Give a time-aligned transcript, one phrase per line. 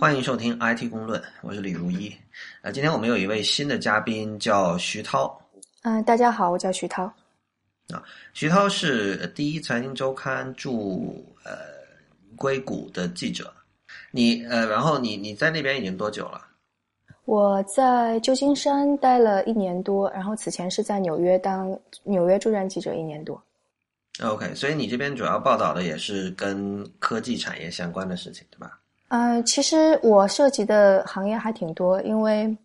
[0.00, 2.10] 欢迎收听 IT 公论，我是李如一。
[2.62, 5.38] 呃，今天我们有一位新的嘉宾叫徐涛。
[5.82, 7.04] 嗯，大家好，我叫徐涛。
[7.92, 11.52] 啊，徐涛是第一财经周刊驻呃
[12.34, 13.52] 硅谷的记者。
[14.10, 16.40] 你呃，然后你你在那边已经多久了？
[17.26, 23.38] 我在旧金山待了一年多，然后此前是在纽约当纽约驻站记者一年多。
[24.22, 28.79] OK，所以你这边主要报道的也是跟科技产业相关的事情，对吧？
[29.10, 32.56] 呃，其实我涉及的行业还挺多，因为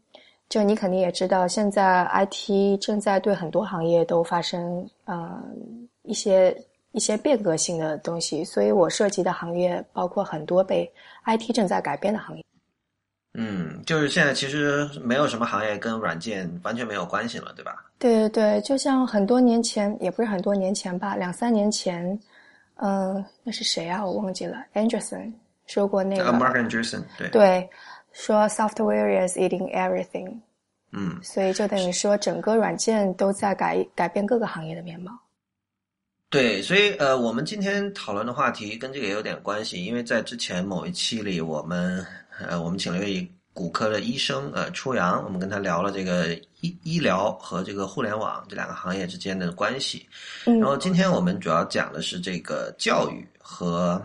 [0.47, 5.41] 就你肯定也知道，现在 IT 正在对很多行业都发生呃
[6.03, 6.55] 一些
[6.91, 10.87] 一些变革性的东西，所以我涉及的行业包括很多被
[11.25, 12.43] IT 正在改变的行业。
[13.33, 17.83] 嗯，就是现在其实没有什么行业跟软件完全没有关系了，对吧？
[17.97, 22.17] 对对对，就像很多年前，也不是很多年前吧，两三年前，
[22.75, 24.05] 嗯，那是谁啊？
[24.05, 25.33] 我忘记了，Anderson。
[25.67, 27.69] 说过那个，Mark Anderson，对对，
[28.13, 30.39] 说 software is eating everything，
[30.91, 35.11] 嗯，所以就等于说整个软件都在改改变各个行业的面貌。
[36.29, 42.05] 对，所以呃，我们今天讨论的话题跟这个也有点关系，因为在之前某一期里，我们
[42.39, 50.07] 呃，我们请了一位骨科的医生呃，初阳，我们跟他聊了这个医医疗和这个互联网这两个行业之间的关系。
[50.43, 53.99] 然后今天我们主要讲的是这个教育和。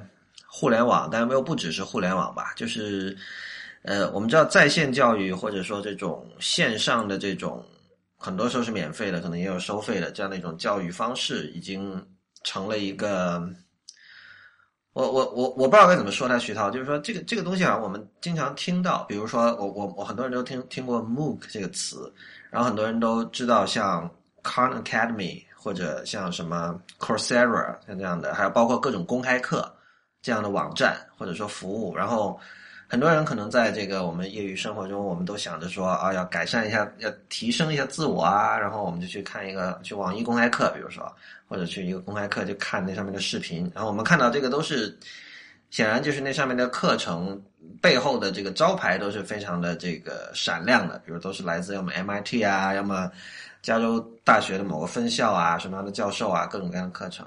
[0.52, 3.16] 互联网，但又不只是互联网吧，就是，
[3.82, 7.64] 呃，我们知道在线教育或者说这种线上的这种，
[8.16, 12.04] 很多时候是免费的，可能也有收费的这样的一种教育方式，已经
[12.42, 13.40] 成了一个，
[14.92, 22.12] 我我我我不知道该怎么说它，徐涛，就是说这个这个东西啊，我们经常听到，比如说我我我很多人都听听过 MOOC 这个词，
[22.50, 24.10] 然后很多人都知道像
[24.42, 29.72] Khan Academy 或者像什么 Coursera 像这样的，还有包括各种公开课。
[30.22, 32.38] 这样的网站或者说服务，然后
[32.86, 41.10] 很多人可能在这个我们业余生活中，我们都想着说啊，要改善一下，要提升一下自我啊，然后我们就去看一个去网易公开课，比如说
[41.48, 44.98] 或者去一个公开课就看那上面的视频，然后我们看到这个都是
[45.70, 47.40] 显然就是那上面的课程
[47.80, 53.10] 背后的这个招牌都是非常的这个闪亮的，比如都是来自要么 MIT 啊，要么
[53.62, 57.24] 加州大学的某个分校啊，什么样的教授啊，各种各样的课程。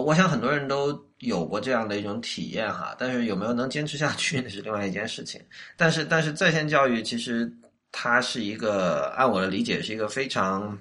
[0.00, 5.40] 我想很多人都有过这样的一种体验哈，但是有没有能坚持下去那是另外一件事情。
[5.76, 7.50] 但是，但是在线教育其实
[7.92, 10.76] 它是一个，按我的理解是一个非常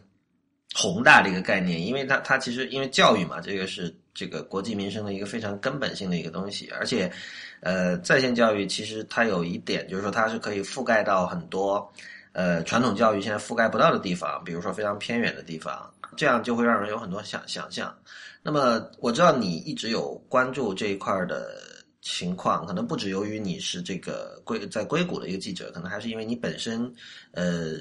[0.74, 7.12] 宏大的一个概念，因为它它其实因为教育嘛，这个是这个国计民生的一个非常根本性的一个东西，而且
[7.60, 11.88] 呃，在线教育其实它有一点就是说它是可以覆盖到很多
[12.32, 15.88] 呃传统教育现在覆盖不到的地方，比如说非常偏远的地方，
[16.18, 17.96] 这样就会让人有很多想想象。
[18.44, 21.56] 那么我知道你一直有关注这一块的
[22.02, 26.94] 情况，可能不止由于你是这个硅在硅谷的一个记者，可能还是因为你本身
[27.32, 27.78] 呃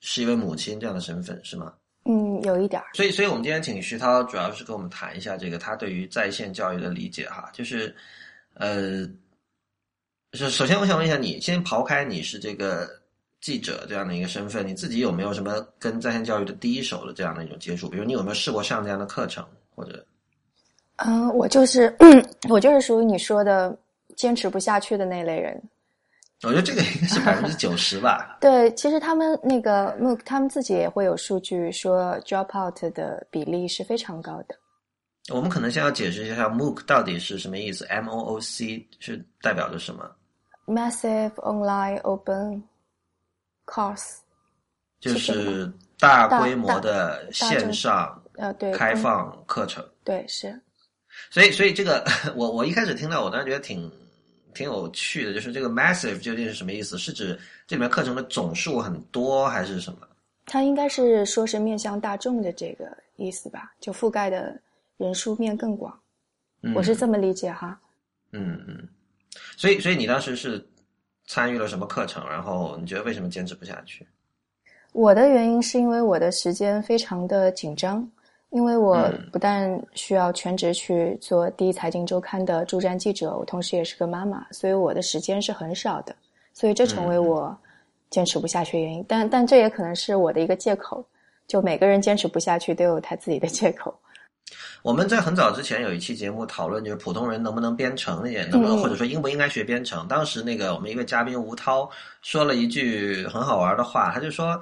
[0.00, 1.74] 是一位母亲这样的身份，是吗？
[2.04, 2.80] 嗯，有一点。
[2.94, 7.92] 所以，所以我们今天请徐涛，主要是跟我们谈一下这个他对于在线教育的理解哈，就是
[8.54, 9.04] 呃，
[10.34, 12.88] 首首先我想问一下你，先刨开你是这个
[13.40, 17.88] 记者这样的一个身份，你自己有没有什么跟在线教育的第一手的这样的一种接触？
[17.88, 19.44] 比如你有没有试过上这样的课程？
[19.76, 20.04] 或者，
[20.96, 21.94] 嗯，我就是，
[22.48, 23.78] 我就是属于你说的
[24.16, 25.62] 坚持不下去的那类人。
[26.42, 28.36] 我觉得这个应该是百分之九十吧。
[28.40, 34.54] 对，其实他们那个 MOOC，他们自己也会有数据说 drop out 的比例是非常高的。
[35.34, 40.10] 我们可能先要解释一下 MOOC 到底是什么意思，M O O C 是代表着什么
[40.66, 42.62] ？Massive Online Open
[43.66, 44.18] Course，
[45.00, 48.22] 就是大规模的线上。
[48.36, 50.60] 呃，对，开放课程，对，是，
[51.30, 52.04] 所以，所以这个，
[52.36, 53.90] 我我一开始听到，我当时觉得挺
[54.54, 56.98] 挺有趣的，就是这个 massive 究竟是什么意思？
[56.98, 60.06] 是指这里面课程的总数很多，还是什么？
[60.44, 64.60] 它应该是说是面向大众的这个意思吧，就覆盖的
[64.96, 65.98] 人数面更广，
[66.74, 67.80] 我是这么理解哈。
[68.32, 68.88] 嗯嗯，
[69.56, 70.64] 所以，所以你当时是
[71.26, 72.22] 参与了什么课程？
[72.28, 74.06] 然后你觉得为什么坚持不下去？
[74.92, 78.06] 我的原因是因为我的时间非常的紧张。
[78.50, 86.14] 因为我不但需要全职去做第一财经周刊的驻站记者，我同时也是个妈妈，所以我的时间是很少的，
[86.54, 87.54] 所以这成为我
[88.08, 89.04] 坚持不下去的原因。
[89.06, 91.04] 但但这也可能是我的一个借口，
[91.48, 93.94] 就每个人坚持不下去都有他自己的借口。
[94.82, 100.06] 我们在很早之前有一期节目讨论，就是普通人能不能编程也，能不能或者说应不应该学编程。
[100.06, 101.90] 当时那个我们一位嘉宾吴涛
[102.22, 104.58] 说了一句很好玩的话，他就说，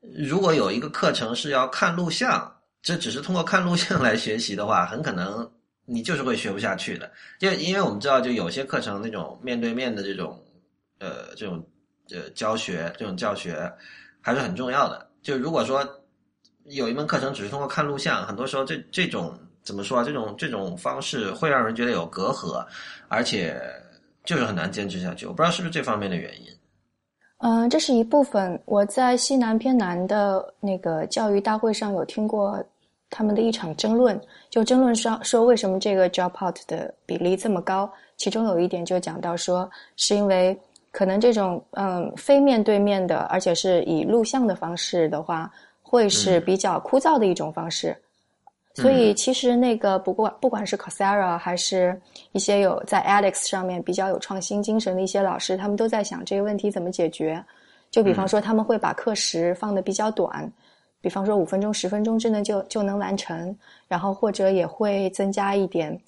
[0.00, 2.50] 如果有一个课程是要看录像。
[2.82, 5.48] 这只是通过看录像来学习的话，很可能
[5.84, 7.10] 你就是会学不下去的。
[7.38, 10.42] 就因为我们知道，就有些课程那种面对面的这种
[10.98, 11.64] 呃这种
[12.10, 13.72] 呃教学这种教学
[14.20, 15.08] 还是很重要的。
[15.22, 15.86] 就如果说
[16.64, 20.04] 有一门课程只是通过看录像，很多时候这这种怎么说啊？
[20.04, 22.66] 这种这种方式会让人觉得有隔阂，
[23.08, 23.60] 而且
[24.24, 25.24] 就是很难坚持下去。
[25.26, 26.48] 我不知道是不是这方面的原因。
[27.38, 28.60] 嗯，这是一部分。
[28.66, 32.64] 我在西南偏南的那个教育大会上有听过
[33.12, 34.18] 他们的一场争论，
[34.48, 37.88] 就争论说说为什么这个 drop out 的比例这么高。
[38.16, 40.58] 其中有一点就讲到说，是因为
[40.90, 47.94] 可能这种嗯非面对面的，而且是以录像的方式的话，会是比较枯燥的一种方式。
[48.74, 52.00] 所以其实那个不管不管是 Coursera 还是
[52.32, 57.44] 一些有在 Alex 上面比较有创新精神的一些老师，他们都在想这个问题怎么解决。
[57.90, 60.50] 就比方说他们会把课时放的比较短，
[61.02, 63.54] 比方说五分钟、十分钟之内就就能完成，
[63.86, 66.00] 然后或者也会增加一点。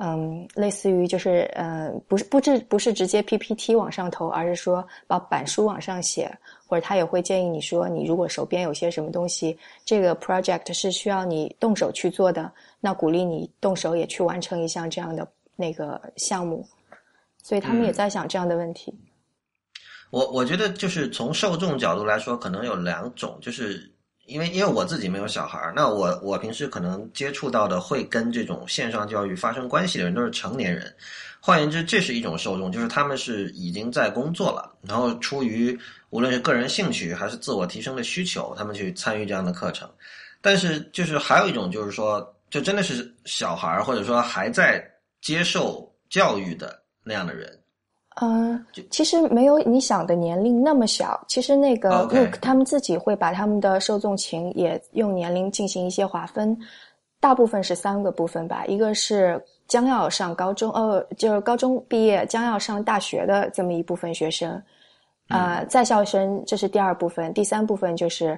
[0.00, 6.30] 嗯，类似于就是呃，不是不是不是直接 PPT 往上投，而是说把板书往上写，
[6.68, 12.48] 或者他也会建议你说，你如果手边有些什么东西，这个 project 是需要你动手去做的，
[12.78, 15.26] 那鼓励你动手也去完成一项这样的
[15.56, 16.64] 那个项目。
[17.42, 18.96] 所以他们也在想这样的问题。
[20.10, 23.90] 我我觉得就是从受众角度来说，可能有两种，就是。
[24.28, 30.94] 因为因为我自己没有小孩儿，那我我平时可能接触到的会跟这种线上教育发生关系的人都是成年人。
[31.40, 35.76] 换言之，这是一种受众，就是他们是已经在工作了，然后出于
[36.10, 39.88] 无论是个人兴趣还是自我提升的需求，他们去参与这样的课程。
[40.42, 44.84] 但是就是还有一种，就是说，就真的是小孩儿或者说还在
[45.22, 47.58] 接受教育的那样的人。
[48.20, 51.24] 嗯，其实没有你想的年龄那么小。
[51.28, 56.58] 其实那个 Look 他们自己会把他们的受众群也用年龄进行一些划分，
[57.20, 58.64] 大部分是三个部分吧。
[58.66, 64.60] 一个是将要上高中，呃，就是高中毕业将要上大学的这么一部分学生，
[65.28, 68.36] 啊，在校生这是第二部分，第三部分就是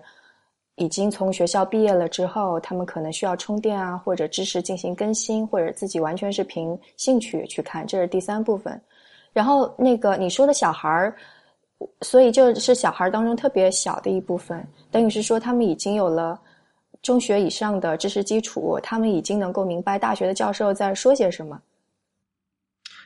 [0.77, 8.79] 已经从学校毕业了之后，他们可能需要充电啊，或者知识进行更新，或者自己完全是凭兴趣去看，这是第三部分。
[9.33, 11.17] 然后那个你说的小孩儿，
[12.03, 16.39] 所以就是小孩儿当中特别小的一部分，等于是说他们已经有了
[17.01, 21.61] 中学以上的知识基础，他们已经能够明白大学的教授在说些什么。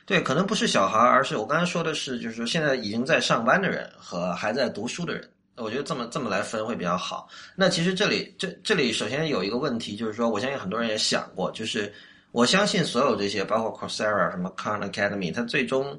[0.05, 5.29] 对，可能不是小孩儿，而是我刚才说的是，就是说现在已经在上班的人和还在读书的人。
[5.57, 7.29] 我觉得这么这么来分会比较好。
[7.55, 11.93] 那其实这里这这里首先有一个问题，就是说我相信很多人也想过，就是
[12.33, 15.97] 我相信所有这些，包括 Coursera、什么 Khan Academy，它最终。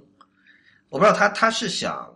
[0.88, 2.08] 我不知道他他是想，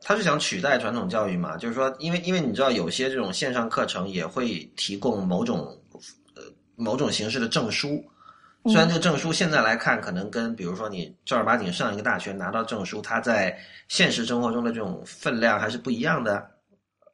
[0.00, 1.56] 他是想取代传统教育嘛？
[1.56, 5.78] 就是说，因为因为你知道，有些这种线上课程也会提供某种
[6.34, 6.42] 呃
[6.74, 8.04] 某种形式的证书。
[8.66, 13.58] 虽然这个证书现在来看，可能跟比如说你正儿八经上一个大学拿到证书，它在
[13.88, 16.48] 现实生活中的这种分量还是不一样的，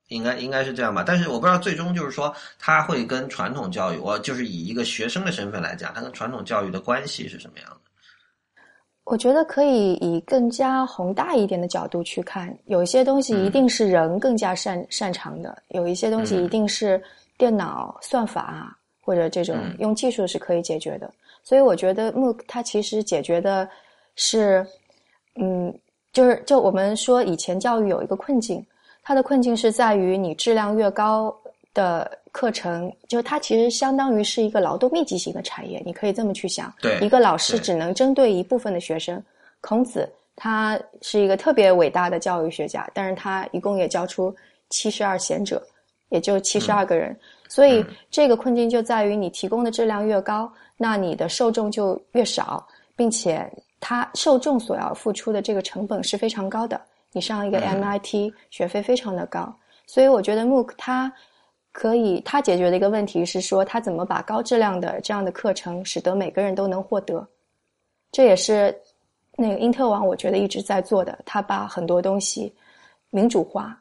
[0.09, 1.03] 应该应该是这样吧？
[1.07, 7.78] 但是我不知道最终就是说，它会跟传统教育，我就是以一个学生的身份来讲，它跟传统教育的关系是什么样的？
[9.11, 17.03] 我觉得可以以更加宏大一点的角度去看，有一些东西一定是人更加擅擅长的，有一些东西一定是
[17.39, 21.11] 电脑算法或者这种用技术是可以解决的。
[21.43, 23.67] 所以我觉得 MOOC 它其实解决的
[24.15, 24.67] 是，
[25.37, 25.73] 嗯，
[26.13, 28.65] 就是就我们说以前教育有一个困境，
[29.03, 31.35] 它的困境是在于你质量越高。
[31.75, 36.73] 的课程，就它其实相当于是一个劳动密集型的产业，你可以这么去想。
[36.81, 39.23] 对，一个老师只能针对一部分的学生。
[39.61, 44.35] 孔子他是一个特别伟大的教育学家，但是他一共也教出
[44.71, 45.61] 七十二贤者，
[46.11, 47.19] 也就七十二个人。
[47.49, 56.81] 所以这个困境就在于你提供的质量越高，那你的受众就越少，并且他受众所要付出的这个成本是非常高的。
[57.13, 59.53] 你上一个 MIT 学费非常的高，
[59.87, 61.11] 所以我觉得 MOOC 它。
[61.79, 67.25] 可以，他解决的一个问题是说，他怎么把高质量的这样的课程，使得每个人都能获得。
[68.11, 68.77] 这也是
[69.37, 71.17] 那个因特网，我觉得一直在做的。
[71.25, 72.53] 他把很多东西
[73.11, 73.81] 民主化，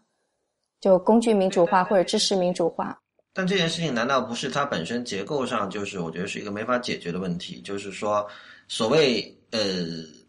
[0.80, 2.96] 就工具民主化或者知识民主化。
[3.34, 7.60] 但这件事情难道不是它本身结构上就是我觉得是一个没法解决的问题？
[7.62, 8.28] 就是说，
[8.68, 9.60] 所谓呃。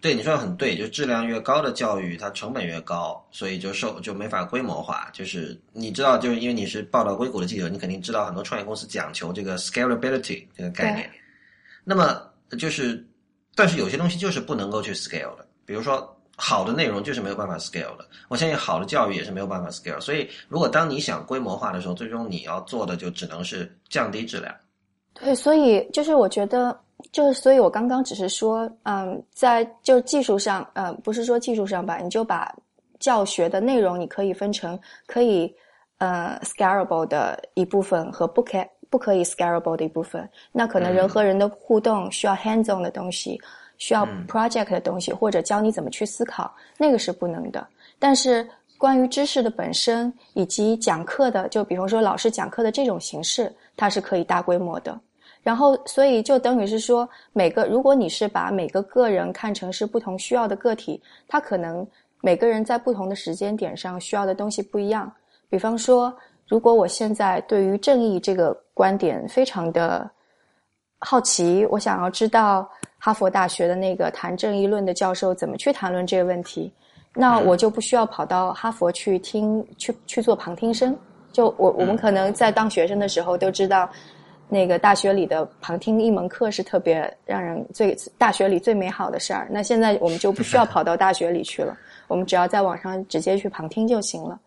[0.01, 5.11] 对你说的很对，就质量越高的教育，它成本越高，所以就受就没法规模化。
[5.13, 11.11] 就是你知道，就是因为你是报道硅谷的记者，你肯定知道很多创业公司讲求这个 scalability 这个概念。
[11.83, 12.23] 那么
[12.57, 13.05] 就是，
[13.57, 18.09] 但是有些东西就是不能够去 scale 的，比如说好的内容就是没有办法 scale 的。
[18.29, 20.01] 我相信好的教育也是没有办法 scale。
[20.01, 24.55] 所以如果当你想规模化的时候，最终你要做的就只能是降低质量。
[25.15, 26.79] 对，所以就是我觉得。
[27.13, 32.53] 就是所以，我刚刚只是说，嗯，在就技术上，呃，不是说技术上吧，你就把
[32.99, 35.55] 教学的内容，你可以分成可以
[35.99, 38.59] 呃 scalable 的一部分和不可
[38.91, 40.29] 不可以 scalable 的一部分。
[40.51, 43.41] 那可能人和人的互动需要 hands on 的东西，
[43.77, 47.65] 需要 project 的东西，或者教你怎么去思考，那个是不能的。
[47.99, 54.99] 但是关于知识的本身以及讲课的，就比方说老师讲课的这种形式，它是可以大规模的。
[55.43, 61.87] 然后，所以就等于是说，每个如果你是把每个个人看成是不同需要的个体，他可能
[62.21, 65.11] 每个人在不同的时间点上需要的东西不一样。
[65.49, 66.15] 比方说，
[66.47, 70.11] 如果我现在对于正义这个观点非常的
[70.99, 72.69] 好奇，我想要知道
[72.99, 76.71] 哈佛大学的那个谈正义论的教授怎么去谈论这个问题，
[77.15, 80.95] 那我就不需要跑到哈佛去听去去做旁听生。
[81.33, 83.89] 就我我们可能在当学生的时候都知道。
[84.49, 89.47] 那个大学里的旁听一门课是特别让人最大学里最美好的事儿。
[89.51, 91.77] 那现在我们就不需要跑到大学里去了，
[92.09, 94.41] 我们只要在网上直接去旁听就行了。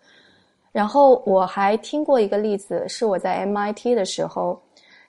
[0.72, 4.60] 然后我还听过一个例子，是我在 MIT 的时候，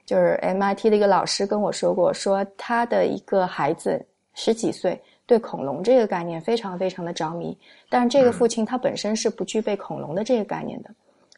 [0.05, 7.57] 就是 MIT 的一个老师跟我说过，说他的一个孩子十几岁，对恐龙这个概念非常非常的着迷，
[7.89, 10.91] 但是这个父亲他本身是不具备恐龙的这个概念的。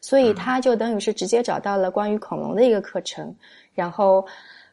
[0.05, 3.35] 所以他就等于是直接找到了关于恐龙的一个课程，
[3.73, 4.23] 然后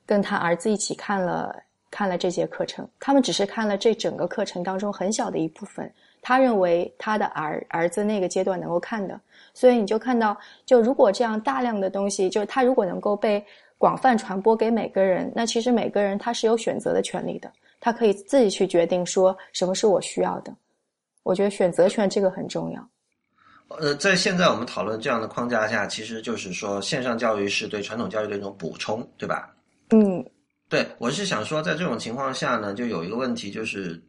[0.05, 1.57] 跟他儿子一起看了
[1.91, 2.87] 看了这节课程。
[3.01, 9.19] 他们只是看了这整个课程当中很小的一部分，他认为他的儿儿子那个阶段能够看的。
[9.55, 10.37] 所以你就看到，
[10.67, 13.43] 就如果这样大量的东西，就是他如果能够被
[13.79, 20.55] 广泛传播给每个人，那其实每个人他是有选择的权利的，他可以自己去决定说什么是我需要的。
[21.23, 22.87] 我觉得选择权这个很重要。
[23.81, 29.55] 呃，在现在我们讨论这样的框架下，其实就是说线上教育是对传统教育的一种补充，对吧？
[29.91, 30.25] 嗯，
[30.69, 34.01] 对，我是想说，在这种情况下呢，就有一个问题，就是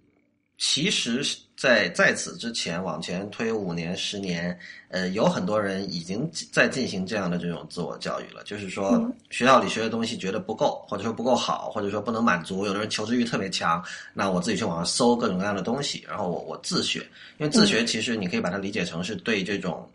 [0.65, 1.21] 其实，
[1.57, 16.99] 在在此之前往前推五年、十年，呃，有很多人已经在进行这样的这种自我教育了，就是说学校里学的东西觉得不够，或者说不够好，或者说不能满足，有的人求知欲特别强，那我自己去网上搜各种各样的东西，然后我我自学。
[17.39, 19.85] 因为自学其实你可以把它理解成是对这种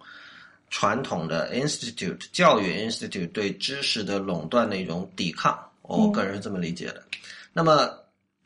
[0.69, 7.03] 传统的 institute 教育 institute 对知识的垄断的一种抵抗，我个人是这么理解的。
[7.55, 7.91] 那么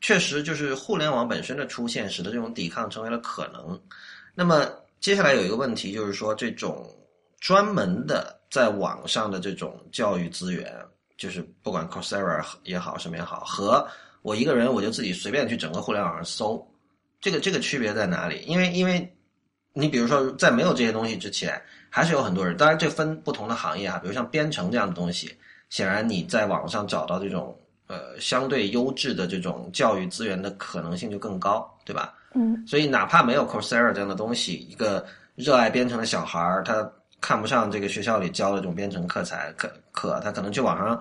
[0.03, 3.81] 确实就是互联网本身的出现，使得这种抵抗成为了可能。
[4.35, 4.69] 那么
[5.01, 6.87] 接下来有一个问题就是说，这种
[7.41, 10.77] 专门的在网上的这种教育资源，
[11.17, 13.87] 就是不管 Coursera 也好什么也好，和
[14.23, 16.69] 我一个人我就自己随便去整个互联网上搜。
[17.21, 18.43] 这个这个区别在哪里？
[18.49, 19.17] 因为因为，
[19.73, 22.57] 你比如说在没有这些东西之前，还是有很多人。
[22.57, 25.33] 当然，这分不同的行业啊，比如像编程这样的东西，
[25.71, 27.57] 显然你在网上找到这种
[27.93, 32.15] 呃相对优质的这种教育资源的可能性就更高，对吧？
[32.33, 32.67] 嗯。
[32.67, 40.99] 所以，哪怕没有 Coursera 这样的东西，一个热爱编程的小孩儿，他看不上这个学校里教的这种编程课材课课，他可能去网上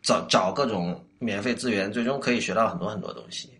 [0.00, 3.50] 找找各种免费资源，最终可以学到很多很多东西。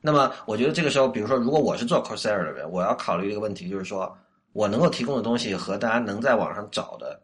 [0.00, 4.12] 那么，我觉得这个时候，比如说，如果我是做 Coursera 的人，我要考虑一个问题，就是说
[4.52, 7.18] 我能够提供的东西和大家能在网上找的、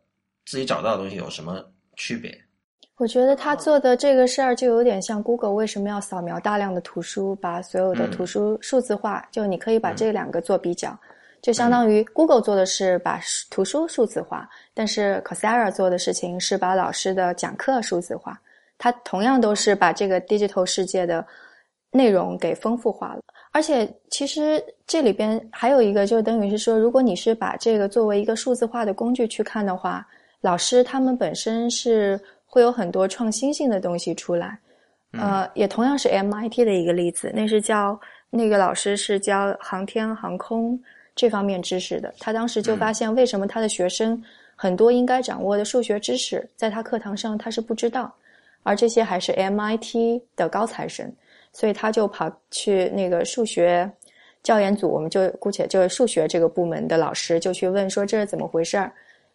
[0.47, 1.63] 自己找到的东西有什么
[1.97, 2.33] 区别？
[3.01, 9.27] 我觉得他做的这个事儿就有点像 Google 为什么要扫描大量的图书，把所有的图书数字化？
[9.33, 10.95] 就你可以把这两个做比较，
[11.41, 13.19] 就相当于 Google 做的是把
[13.51, 18.39] 图书数字化，但是 Coursera 做的事情是把老师的讲课数字化。
[18.77, 21.27] 它同样都是把这个 digital 世界的。
[21.93, 30.07] 内容给丰富化了，而且其实这里边还有一个，就等于是说，如果你是把这个作为一个数字化的工具去看的话，
[30.41, 32.17] 老师他们本身是
[32.51, 34.59] 会有很多创新性的东西出来。
[35.13, 40.79] 呃，也同样是 MIT 的一个例子，那是教那个老师是教航天航空
[41.15, 44.21] 这方面知识的，他当时就发现为什么他的学生
[44.55, 48.13] 很多应该掌握的数学知识，在他课堂上他是不知道，
[48.63, 51.11] 而这些还是 MIT 的高材生。
[51.53, 53.91] 所以他就跑去那个数学
[54.45, 58.93] 教研组，我们就姑且就是数学这个部门的老师就去问说这是怎么回事儿。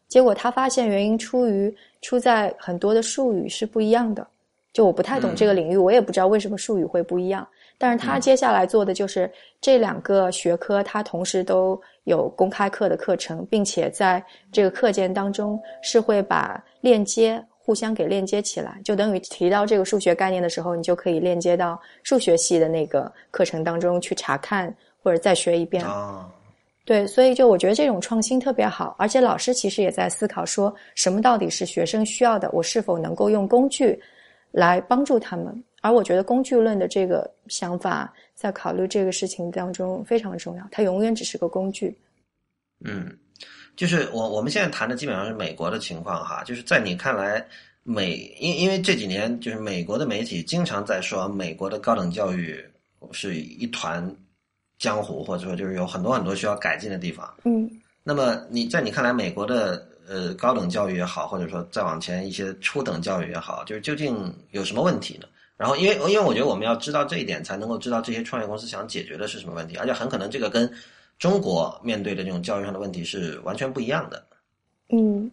[0.07, 4.25] 结果他发现原因出于出在很多的术语是不一样的。
[4.73, 7.47] 就我不太懂这个领域，我也不知道为什么术语会不一样。
[7.77, 17.43] 但是他接下来做的就是这两个学科，他同时都有公开课的课程，并且在这个课件当中是会把链接。
[17.57, 24.71] 互相给链接起来，就等于提到这个数学概念的时候，你就可以链接到数学系的那个课程当中去查看
[25.01, 25.83] 或者再学一遍。
[25.83, 26.29] 啊，
[26.85, 33.99] 对，所以就我觉得这种创新特别好，而且老师其实也在思考说什么到底是学生需要的，我是否能够用工具
[34.51, 41.97] 来帮助他们，而我觉得工具论的这个想法，在考虑这个事情当中非常重要，它永远只是个工具。
[42.81, 43.11] 嗯，
[43.75, 47.43] 就是我我们现在谈的基本上是美国的情况哈，就是在你看来，
[47.81, 52.63] 美因因为这几年就是美国的媒体经常在说美国的高等教育
[53.11, 54.15] 是一团
[54.77, 57.31] 江湖，或者说就是有很多很多需要改进的地方。
[57.43, 57.69] 嗯，
[58.03, 65.27] 那么你在你看来，美国的呃高等教育也好，或者说再往前一些初等教育也好，就是究竟有什么问题呢？
[65.57, 70.71] 然后因为因为我觉得我们要知道这一点，才能够知道这些创业公司想解决的是什么问题，而且很可能这个跟。
[71.17, 74.21] 中国面对的这种教育上的问题是完全不一样的。
[74.89, 75.31] 嗯，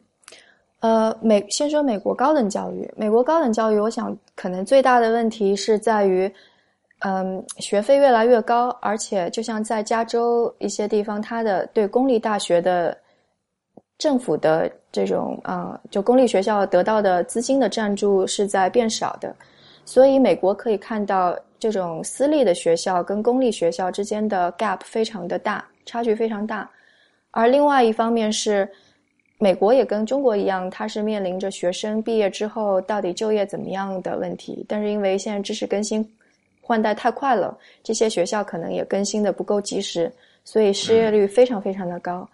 [0.79, 6.33] 呃，美先说美国高等教育，美国高等教育，我想可能最大的问题是在于，
[7.04, 12.97] 嗯，学费越来越高，而且就像在加州一些地方，它的对公立大学的
[13.99, 19.35] 政府的这种啊，就公立学校得到的资金的赞助是在变少的，
[19.85, 25.64] 所以美国可以看到这种私立的学校跟公立学校之间的 gap 非常的大。
[25.85, 26.71] 差距非常大，
[27.32, 28.71] 而另外一方面是，
[29.38, 34.64] 美国也跟中国一样，它是面临着学生毕业之后到底就业怎么样的问题。
[34.68, 36.09] 但是因为现在知识更新
[36.62, 40.11] 换代太快了，这些学校可能也更新的不够及时，
[40.45, 42.26] 所以失业率非常非常的高。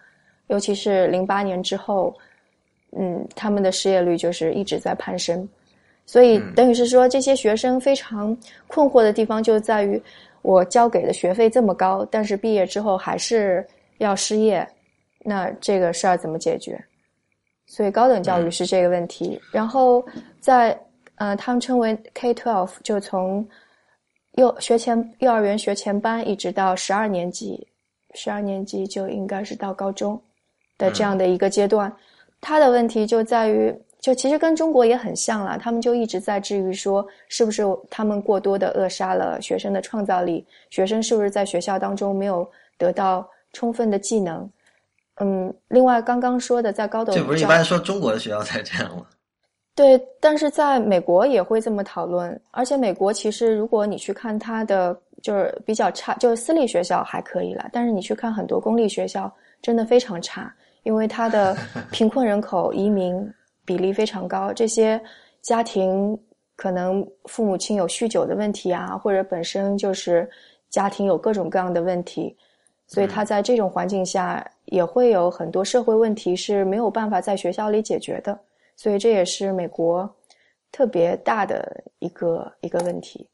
[0.47, 2.15] 尤其是零八年之后，
[2.97, 5.45] 嗯，他们的失业率就是一直在攀升。
[6.05, 10.01] 所以等于是说，这些学生非常困惑的地方就在于。
[10.41, 13.63] 我交给的学费这么高，但是毕业之后还是
[13.97, 14.65] 要失业，
[15.25, 16.81] 那这个事儿怎么解决？
[17.65, 19.37] 所以高等教育是这个问题。
[19.51, 20.01] 然后
[20.39, 20.79] 在
[21.15, 23.45] 呃，他们称为 K twelve，就从
[24.33, 27.67] 幼学前幼儿园学前班一直到十二年级，
[28.15, 30.21] 十二年级就应该是到高中
[30.77, 31.93] 的这样的一个阶段，
[32.39, 33.73] 他的问题就在于。
[34.01, 40.47] 就其实跟中国也很像了，他们就一直在质疑说，是不是他们过多的扼杀了学生的创造力？
[40.69, 44.49] 学生是不是在学校当中没有得到充分的技能？
[45.15, 49.05] 嗯，另外刚刚说的在高等，这不是一般说中国的学校才这样吗？
[49.75, 60.53] 对，但是在美国也会这么讨论，而且美国其实如果你去看它的就是比较差，就是私立学校还可以了，但是你去看很多公立学校真的非常差，
[60.83, 61.55] 因为它的
[61.91, 63.31] 贫困人口移民。
[63.65, 64.99] 比例非常高，这些
[65.43, 66.19] 家庭
[66.55, 70.27] 可能父母亲有酗酒的问题啊，或者本身就是
[70.71, 72.35] 家庭有各种各样的问题，
[72.87, 78.39] 所以他在这种环境下也会有很多社会问题是没有办法在学校里解决的，
[78.79, 80.09] 所以这也是美国
[80.71, 83.27] 特别大的一个一个问题。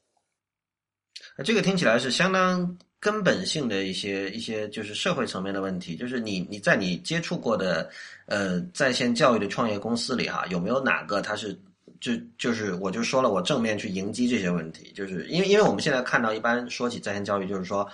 [1.44, 2.76] 这个听起来是相当。
[2.98, 7.88] 根本性的一些一些就是社会层面的问题，就是你你在你接触过的
[8.26, 11.56] 呃在线教育的创业公司里哈，有没有哪个它是
[12.02, 17.88] 就就是我就说了，我正面去迎击这些问题，就是因为因为我们现在看到一般说起在线教育，就是说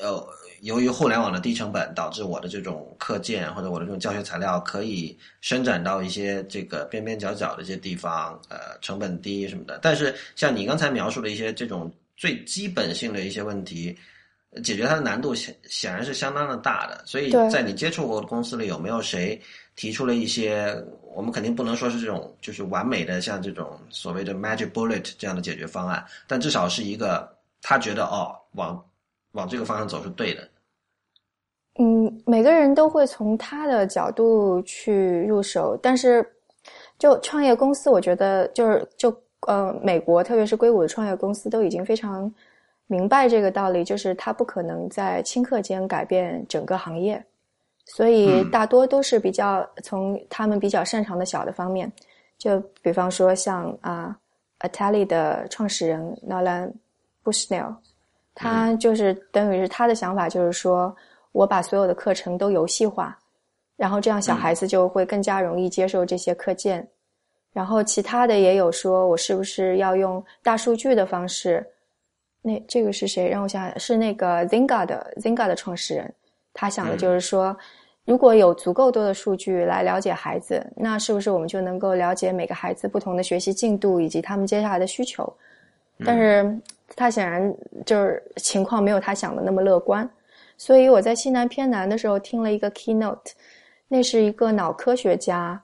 [0.00, 0.26] 呃
[0.66, 9.78] 由于互联网的低成本导致我的这种课件或者我的这种教学材料可以伸展到一些这个边边角角的一些地方，呃成本低什么的。
[9.82, 13.96] 但是像你刚才描述的一些这种最基本性的一些问题。
[14.64, 19.38] 解决它的难度显显然是相当的大的，所以在你接触过的公司里，有没有谁
[19.74, 20.74] 提出了一些
[21.14, 28.82] 我们肯定不能说是这种就是完美的像这种所谓的 magic bullet 这样的解决方案，但至少是一个他觉得哦，往
[29.32, 30.48] 往这个方向走是对的。
[31.78, 36.26] 嗯，每个人都会从他的角度去入手，但是
[36.98, 39.14] 就创业公司，我觉得就是就
[39.46, 42.32] 呃，美国特别是硅谷的创业公司都已经非常。
[42.88, 47.20] 明白这个道理，就是他不可能在顷刻间改变整个行业，
[47.84, 51.90] 所以大多都是比较从他们比较擅长的小的方面，
[52.38, 54.16] 就比方说像啊
[54.60, 56.70] ，Atali 的创始人 Nolan
[57.24, 57.74] Bushnell，
[58.36, 60.94] 他就是等于是他的想法就是说，
[61.36, 63.14] 我把所有的课程都游戏化，
[63.76, 66.88] 然后这样小孩子就会更加容易接受这些课件，
[67.52, 71.64] 然后其他的也有说我是不是要用大数据的方式。
[72.40, 73.28] 那这个是谁？
[73.28, 76.10] 让我想想，是那个 Zinga 的 Zinga 的创始人。
[76.54, 77.54] 他想的就是说，
[78.06, 85.30] 如果有足够多的数据来了解孩子，那是不是我们就能够了解每个孩子不同的学习进度以及他们接下来的需求？
[86.02, 86.58] 但是
[86.94, 90.08] 他显然就是情况没有他想的那么乐观。
[90.56, 93.32] 所以我在西南偏南的时候听了一个 keynote，
[93.88, 95.60] 那是一个脑科学家，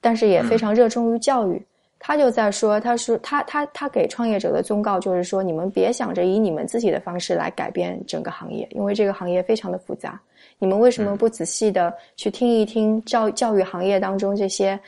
[0.00, 1.64] 但是也非常热衷于教育。
[1.98, 10.20] 他就在说，他说他他他给创业者的忠告就是说，你们别想着以你们自己的方式来改变整个行业，因为这个行业非常的复杂。
[10.58, 14.78] 你们为什么不仔细的去听一听教教育行业当中这些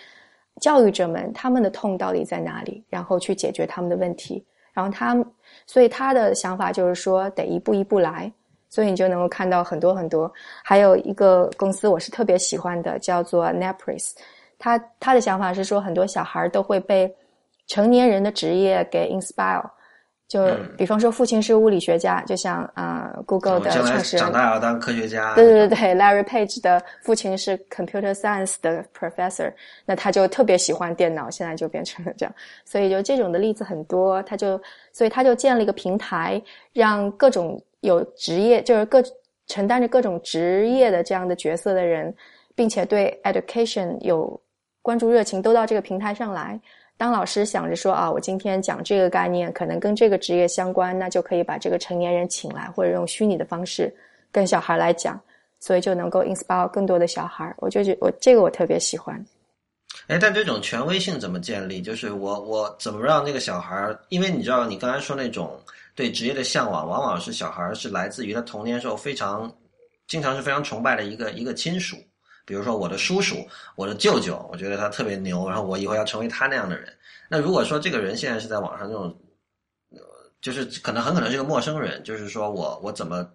[0.60, 4.44] 教育者们他们的痛到底在哪里，然后去解决他们的问题？
[4.74, 5.16] 然后他，
[5.66, 8.30] 所以他的想法就是说得一步一步来，
[8.68, 10.30] 所以你就能够看到很多很多。
[10.62, 14.12] 还有一个公司我是特别喜欢的，叫做 Napris，
[14.58, 17.12] 他他的想法是说很多小孩都会被
[17.66, 19.64] 成年人的职业给 inspire。
[20.28, 25.34] 就比方说，父亲是物理学家，就像啊，Google 的创始人长大要当科学家。
[25.34, 29.50] 对对对对，Larry Page 的父亲是 Computer Science 的 Professor，
[29.86, 32.34] 那他就特别喜欢电脑，现在就变成了这样。
[32.66, 34.60] 所以就这种的例子很多，他就
[34.92, 36.38] 所以他就建了一个平台，
[36.74, 39.02] 让各种有职业，就是各
[39.46, 42.14] 承担着各种职业的这样的角色的人，
[42.54, 44.40] 并且对 education 有
[44.82, 46.60] 关注热情，都到这个平台上来。
[46.96, 53.94] 当老师想着说啊，我今天讲这个概念可能跟这个职业相关，那就可以把这个成年人请来，或者用虚拟的方式
[54.32, 55.20] 跟小孩来讲，
[55.60, 57.54] 所以就能够 inspire 更多的小孩。
[57.58, 59.24] 我就觉我这个我特别喜欢。
[60.08, 61.80] 哎，但这种权威性怎么建立？
[61.80, 63.96] 就是我我怎么让那个小孩？
[64.08, 65.56] 因为你知道，你刚才说那种
[65.98, 69.52] 对职业的向往，往往是小孩是来自于他童年时候非常
[70.06, 71.96] 经常是非常崇拜的一个一个亲属。
[72.46, 76.88] 比如说我的叔叔，我的舅舅，我觉得他特别牛，然后我以后要成为他那样的人。
[77.28, 79.12] 那如果说这个人现在是在网上这种，
[80.40, 83.28] 就是可能很可能是个陌生人，就是说我我怎么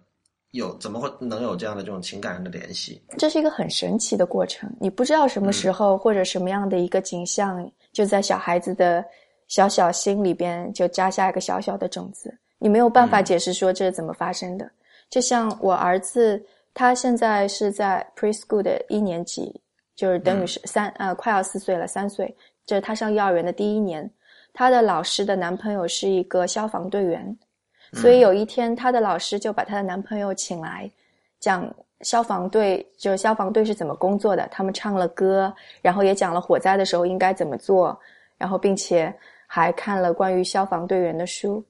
[0.52, 3.04] 有怎么会能有这样的这种情感上的联系？
[3.18, 9.04] 这是一个很神奇的过程，你不知道什么时候或者什么样的一个景象，就在小孩子的
[9.48, 14.64] 小小心里边就扎下一个小小的种子，你没有办法解释说这是怎么发生的。
[15.10, 16.42] 就像我儿子。
[16.76, 19.60] 他现在是在 preschool 的一年级，
[19.94, 24.10] 就是等于是三呃快要四岁了，三岁，这是他上幼儿园的第一年。
[24.52, 27.38] 他的老师的男朋友是一个消防队员，
[27.92, 30.90] 所以有一天他的老师就把他的男朋友请来，
[31.38, 34.48] 讲消防队就是消防队是怎么工作的。
[34.50, 37.96] 他们唱了歌，然后也讲了火灾的时候应该怎么做，
[38.36, 39.14] 然后并且
[39.46, 41.64] 还看了关于消防队员的书。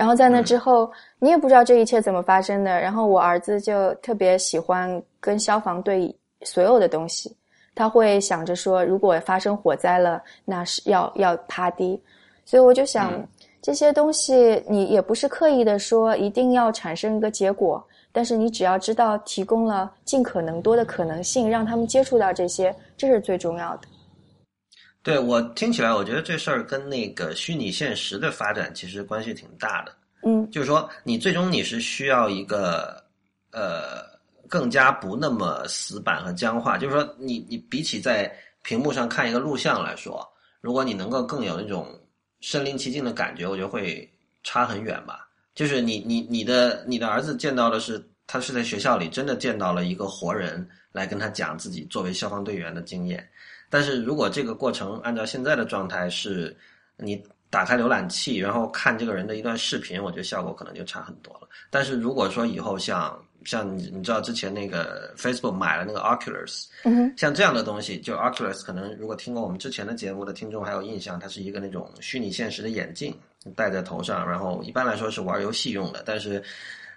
[0.00, 2.80] 然后在那之后，你也不知道这一切怎么发生的。
[2.80, 6.10] 然后我儿子就特别喜欢跟消防队
[6.40, 7.36] 所有的东西，
[7.74, 12.02] 他会想着说，如果发生火灾了，那是要要趴低。
[12.46, 13.22] 所以我就想，
[13.60, 23.82] 这些东西你也不是刻意的说一定要产生一个结果，但是你只要知道提供了尽可能多的可能性，让他们接触到这些，这是最重要的。
[25.02, 29.96] 对我听起来，我觉得这事儿跟那个虚拟现实的发展其实关系挺大的。
[30.22, 33.02] 嗯，就是说，你最终你是需要一个
[33.50, 34.04] 呃
[34.46, 36.76] 更加不那么死板和僵化。
[36.76, 40.26] 就是说，你你比起在屏幕上看一个录像来说，
[40.60, 41.98] 如果你能够更有那种
[42.42, 44.06] 身临其境的感觉，我觉得会
[44.44, 45.26] 差很远吧。
[45.54, 53.26] 就是你你你的你的儿子见到的是，他是在学校里真的见到了一个活人来跟他讲自己作为消防队员的经验。
[53.70, 56.54] 但是如果这个过程按照现在的状态是，
[56.98, 61.48] 你打开浏览器然后看这个人的一段视频，我觉得效果可能就差很多了。
[61.70, 73.16] 但是如果说以后像像你你知道之前那个 Facebook 买了那个 Oculus，嗯像这样的东西，就 Oculus 可能如果听过我们之前的节目的听众还有印象，它是一个那种虚拟现实的眼镜
[73.56, 76.02] 戴在头上，然后一般来说是玩游戏用的。
[76.04, 76.42] 但是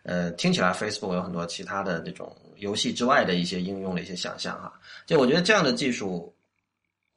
[0.03, 4.73] 呃，听起来 Facebook 有很多其他的这种游戏之外的一些应用的一些想象哈。
[5.05, 6.32] 就我觉得这样的技术。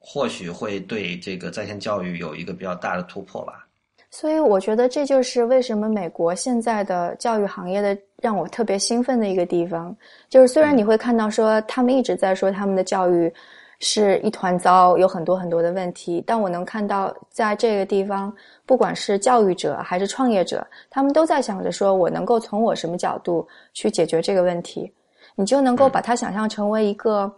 [0.09, 3.67] 或许会对这个在线教育有一个比较大的突破吧。
[4.09, 9.93] 所以我觉得这就是为什么美国现在的教育行业的让我特别兴奋的一个地方。
[10.29, 13.31] 就是虽然你会看到说他们一直在说他们的教育
[13.79, 18.33] 是一团糟，有很多很多的问题，但我能看到在这个地方，
[18.65, 24.89] 不管是教育者还是创业者，他们都在想着说我能够从我什么角度去解决这个问题。
[25.35, 27.29] 你就能够把它想象成为一个。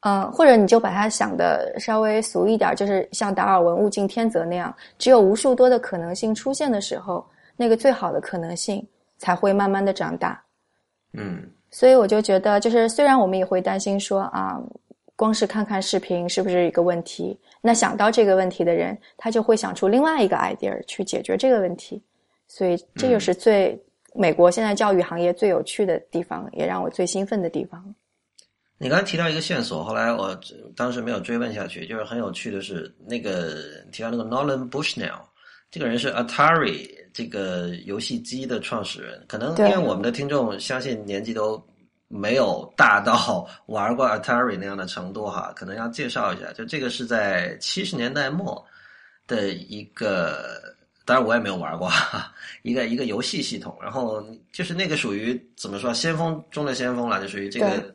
[0.00, 7.22] 嗯，或者你就把它想的稍微俗一点，就是像达尔文物竞天择那样，只有无数多的可能性出现的时候，
[7.56, 8.86] 那个最好的可能性
[9.18, 10.42] 才会慢慢的长大。
[11.12, 14.58] 嗯，所以我就觉得，就是虽然我们也会担心说啊，
[15.16, 17.38] 光是看看视频是不是一个问题？
[17.60, 22.02] 那想到这个问题的人，他就会想出另外一个 idea 去解决这个问题。
[22.48, 23.78] 所以这就是最
[24.14, 27.94] 美国现在教育行业最有趣的地方，也让我最兴奋的地方。
[28.82, 30.34] 你刚才提到一个线索，后来我
[30.74, 31.86] 当时没有追问下去。
[31.86, 33.62] 就是很有趣的是，那个
[33.92, 35.20] 提到那个 Nolan Bushnell，
[35.70, 39.22] 这个人是 Atari 这个游戏机的创始人。
[39.28, 41.62] 可能因为我们的听众相信年纪都
[42.08, 46.50] 没有大到 玩过 Atari 那样的程度哈，可能要介绍一下。
[46.54, 48.64] 就这个是在七十年代末
[49.26, 50.58] 的一个，
[51.04, 51.92] 当然我也没有玩过，
[52.62, 53.76] 一个一个游戏系统。
[53.82, 57.94] 然后就是那个属于怎么说先锋中的先锋了，就属于这个。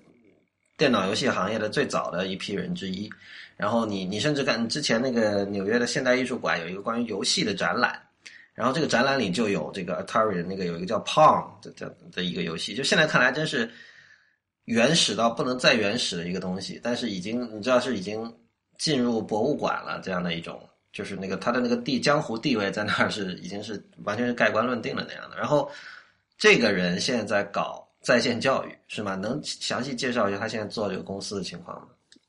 [0.78, 3.10] 电脑游戏行业的最早的一批人之一，
[3.56, 8.02] 然后你你甚至看之前那个纽约的现代艺术馆有一个关于游戏的展览，
[8.54, 13.70] 然后这个展览里就有这个 Atari 的那个有一个叫 Pong 的的的一个游戏，就现在看来真是
[14.66, 18.34] 原始到不能再原始的一个东西，但是已经你知道是已经
[18.78, 20.62] 进入博物馆了这样的一种，
[20.92, 25.38] 就是那个它的那个地江湖地位在那儿是已经是完全是盖棺论定了那样的。
[25.38, 25.72] 然后
[26.38, 29.16] 这个人现在在搞在线教育是吗？
[29.16, 31.88] 能详细介绍一下他现在做这个公司的情况吗？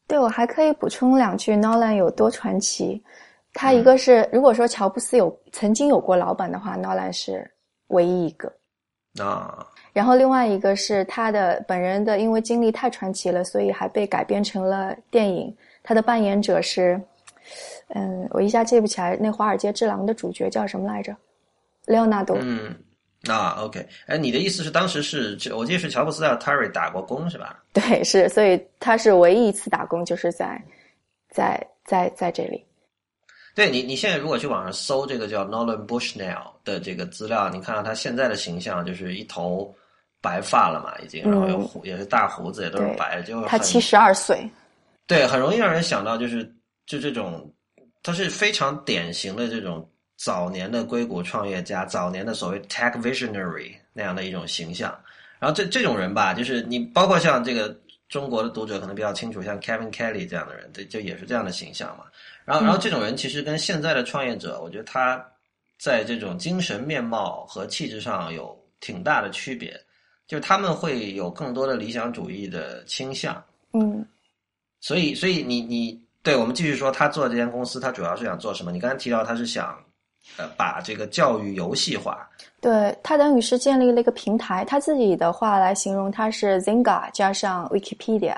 [0.09, 3.05] 对，我还可以补充两句，Nolan 有多传奇。
[3.53, 7.51] 他一个是，如果说乔布斯有曾经有过老板的话，，Nolan 是
[7.89, 8.51] 唯一一个
[9.19, 9.67] 啊。
[9.93, 15.55] 然后另外一个是他的本人的，因为经历太传奇了，所以还被改编成了电影。
[15.83, 16.99] 他的扮演者是，
[17.89, 21.15] 嗯，我一下记不起来那《华尔街之狼》的主角叫什么来着？
[21.87, 22.37] 莱昂纳多。
[22.41, 22.75] 嗯，
[23.35, 23.87] 啊，OK。
[24.07, 27.63] 哎，你的意思是当时是，我记得是乔布斯在 Terry 打过工是吧？
[27.73, 30.63] 对，是，所以他是唯一一次打工，就是在，
[31.31, 32.65] 在在在这里。
[33.55, 39.75] 对你，你现在如果去网上搜这个叫 Nolan Bushnell 的这个资料，你看到他现在的形象就是一头
[40.21, 44.47] 白发了嘛，已经，然后有胡，也是大胡子，也都是白，就他七十二岁，
[45.07, 46.45] 对，很容易让人想到就是
[46.85, 47.51] 就这种，
[48.03, 54.99] 他是非常典型的这种早年的硅谷创业家，早年的所谓 tech visionary 那样的一种形象。
[55.39, 62.05] 然后这这种人吧，就是你包括像这个中国的读者可能比较清楚，像 Kevin Kelly 这样的人，对，就也是这样的形象嘛。
[62.45, 65.23] 然后，然后这种人其实跟现在的创业者，我觉得他
[65.79, 69.79] 在这种精神面貌和气质上有挺大的区别，
[70.27, 73.45] 就是他们会有更多的理想主义的倾向。
[73.73, 74.03] 嗯，
[74.81, 78.73] 所以，所以你你对我们继续说，他做这间公司，他主要是想做什么？
[78.73, 79.79] 你刚才提到他是想
[80.37, 82.29] 呃把这个教育游戏化，
[82.61, 88.37] 对他等于是建立了一个平台，他自己的话来形容，它是 Zynga 加上 Wikipedia。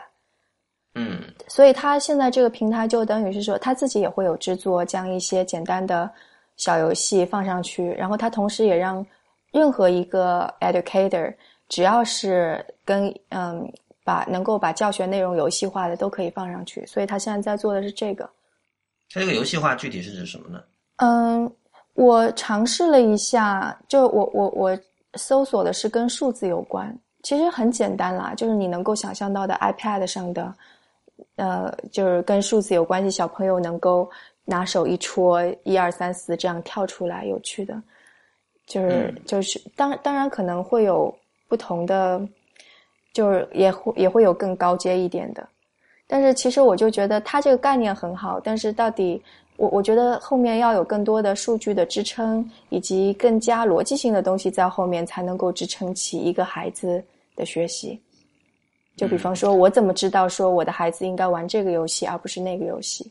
[0.95, 6.11] 嗯，所以他现在这个平台就等于是说，他自己也会有制作将一些简单的
[6.57, 9.05] 小游戏放上去，然后他同时也让
[9.53, 11.33] 任何一个 educator
[11.69, 13.71] 只要是跟嗯
[14.03, 16.85] 把能够把教学内容游戏化的都可以放上去。
[16.87, 18.29] 所以他现在在做的是这个。
[19.13, 20.61] 它这个游戏化具体是指什么呢？
[20.97, 21.49] 嗯，
[21.99, 24.79] 我尝试了一下，就我我我
[25.15, 30.55] 搜索的是跟数字有关，其实很简单啦，就是你能够想象到的 iPad 上的。
[31.35, 34.09] 呃，就是跟数字有关系，小朋友能够
[34.45, 37.81] 拿手一戳，一二三四这样跳出来，有趣的，
[38.67, 41.13] 就是就是当当然可能会有
[41.49, 42.21] 不同的，
[43.13, 45.49] 就是也会也会有更高阶一点的，
[46.07, 49.21] 但是其实我就觉得它这个概念很好，但是到底
[49.59, 57.03] 我我觉得后面要有更多的数据的支撑，以及更加逻辑性的东西在后面，才能够支撑起一个孩子
[57.35, 58.01] 的学习。
[58.97, 63.11] 就比方说，我怎么知道说我的孩子应该玩这个游戏而不是那个游戏？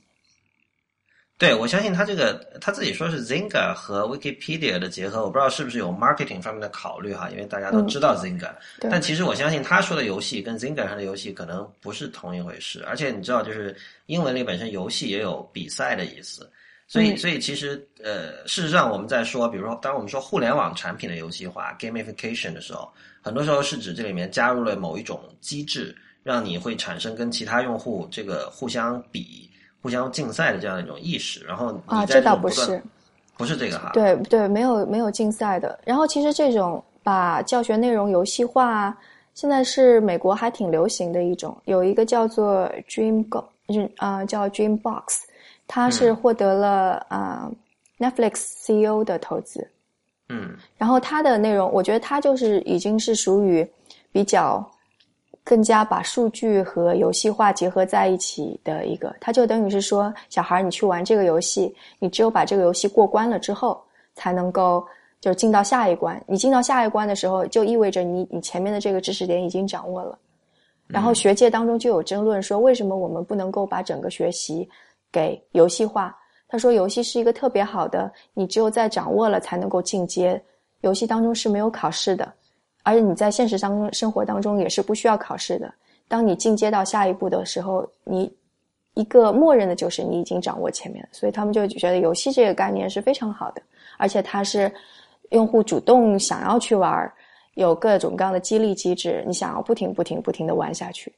[1.37, 13.75] 对，我相信他这个他自己说是 Zynga 和 Wikipedia 的结合，我不知道是不是有 marketing 方面的考虑哈，因为大家都知道 Zynga，但其实我相信他说的游戏跟 Zynga 上的游戏可能不是同一回事，而且你知道，就是
[14.07, 16.49] 英文里本身游戏也有比赛的意思，
[16.87, 22.91] 所以所以其实呃，事实上我们在说，比如说当我们说互联网产品的游戏化 gamification 的时候。
[23.19, 29.46] 很多时候是指这里面加入了某一种机制，让你会产生跟其他用户这个互相比、
[29.87, 31.45] 互相竞赛的这样一种意识。
[31.45, 32.83] 然后啊，这倒不是，
[33.37, 33.89] 不是这个哈。
[33.93, 35.79] 对对，没有没有竞赛的。
[35.85, 38.93] 然后其实这种把教学内容游戏化，
[39.33, 41.57] 现在是美国还挺流行的一种。
[41.63, 43.45] 有一个叫做 Dream Go，
[43.95, 45.21] 啊叫 Dreambox，
[45.65, 47.49] 它是获得了啊
[47.97, 49.65] Netflix CEO 的投资。
[50.27, 53.65] 嗯，然后它的内容，我觉得它就是已经是属于
[54.11, 54.69] 比较
[55.47, 59.15] 更加把数据和游戏化结合在一起的一个。
[59.21, 63.81] 它就等于是说，小孩你去玩这个游戏，你只有把这个游戏过关了之后，
[64.13, 64.85] 才能够
[65.21, 66.21] 就进到下一关。
[66.27, 70.19] 你进到下一关的时候，就意味着你你前面的这个知识点已经掌握了。
[70.85, 74.67] 然后学界当中就有争论说，为什么我们不能够把整个学习
[75.09, 76.13] 给游戏化？
[76.49, 80.41] 他说：“游戏是一个特别好的，你只有在掌握了才能够进阶。
[80.81, 82.33] 游戏当中是没有考试的，
[82.87, 85.73] 而且你在现实当中生活当中也是不需要考试的。
[86.07, 88.33] 当你进阶到下一步的时候，你
[88.93, 93.61] 一个默认的就是你已经掌握前面所以他们就觉得游戏这个概念是非常好的，
[93.97, 94.73] 而且它是
[95.31, 97.11] 用户主动想要去玩，
[97.55, 101.11] 有各种各样的激励机制，你想要不停不停不停的玩下去。”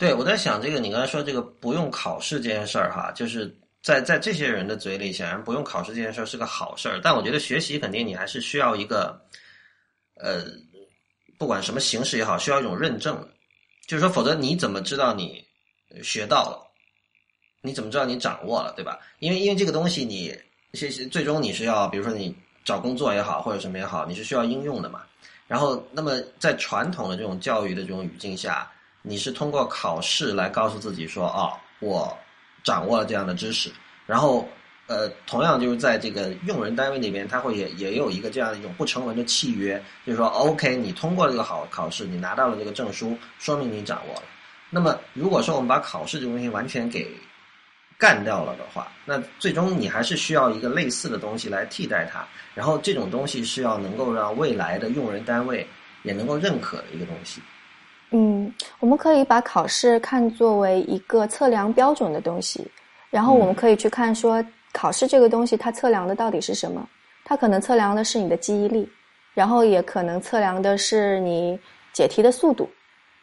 [0.00, 3.56] 对，我在想这个，你刚才说这个不用考试这件事儿哈，就是。
[3.80, 7.00] 在在这些人的嘴里，显然不用考试这件事是个好事儿。
[7.00, 9.18] 但我觉得学习肯定你还是需要一个，
[10.20, 10.44] 呃，
[11.38, 13.26] 不管什么形式也好，需要一种认证。
[13.86, 15.44] 就是说，否则你怎么知道你
[16.02, 16.64] 学到了？
[17.62, 19.00] 你怎么知道你掌握了，对吧？
[19.18, 20.36] 因为因为这个东西，你
[20.74, 25.02] 其实最终你是要，比如说你找工作也好，或者什么也好，你是需要应用的嘛。
[25.46, 28.70] 然后，那么在传统的这种教育的这种语境下，
[29.02, 32.16] 你是通过考试来告诉自己说，哦，我
[32.62, 33.72] 掌握了这样的知识。
[34.06, 34.46] 然后，
[34.88, 44.22] 呃，同样就是在这个用人单位那边，他会也也有一个这样一种不成文的契约，就是说，OK，你通过这个好考试，你拿到了这个证书，说明你掌握了。
[44.70, 47.06] 那么，如果说我们把考试这个东西完全给
[47.98, 52.26] 干掉了的话，那最终你还是需要一个类似的东西来替代它。
[52.54, 55.66] 然后这种东西是要能够让未来的用人单位
[56.02, 57.42] 也能够认可的一个东西。
[58.10, 62.66] 嗯，我们可以把考试看作为一个测量标准的东西，
[63.10, 64.42] 然后我们可以去看说
[64.78, 66.88] 考试这个东西它测量的到底是什么？
[67.24, 68.88] 它可能测量的是你的记忆力，
[69.34, 71.58] 然后也可能测量的是你
[71.92, 72.70] 解题的速度，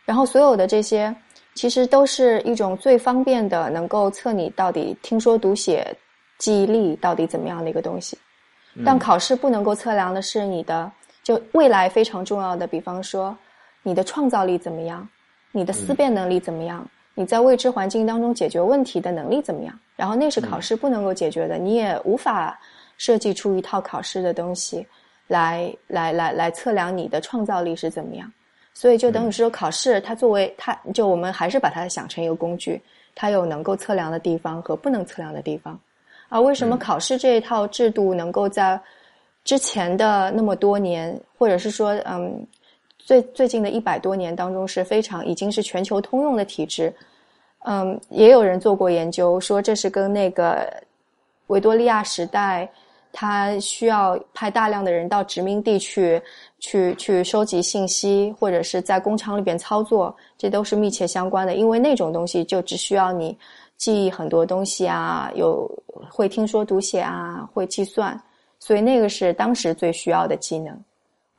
[0.04, 1.15] 然后所有的这些。
[1.54, 5.96] 其实都是一种最方便的，能够测你到底听说读写
[6.38, 8.18] 记忆力到底怎么样的一个东西。
[8.84, 10.91] 但考试不能够测量的是你的，
[11.24, 13.34] 就未来非常重要的，比方说
[13.84, 15.08] 你的创造力怎么样，
[15.54, 19.80] 你的思辨能力怎么样，你在未知环境当中解决问题的能力怎么样。
[19.95, 22.60] 然后那是考试不能够解决的，你也无法
[22.97, 24.86] 设计出一套考试的东西
[25.28, 28.32] 来来来来测量你的创造力是怎么样。
[28.73, 32.82] 所以就等于是说，考试它作为它，就我们还是把它想成一个工具，
[33.15, 35.80] 它有能够测量的地方和不能测量的地方。
[36.28, 38.78] 而为什么考试这一套制度能够在
[39.45, 42.45] 之前的那么多年，或者是说，嗯，
[43.06, 46.94] 最最近的一百多年当中是非常已经是全球通用的体制？
[47.60, 50.68] 嗯，也有人做过研究说，这是跟那个
[51.48, 52.70] 维多利亚时代。
[53.18, 56.22] 他需要派大量的人到殖民地去，
[56.60, 61.56] 去去收集信息，或者是在工厂里边操作，这都是密切相关的。
[61.56, 63.38] 因为那种东西就只需要你
[63.78, 65.65] 记忆很多东西啊，有
[66.12, 68.22] 会听说读写啊，会计算，
[68.60, 70.78] 所以那个是当时最需要的技能。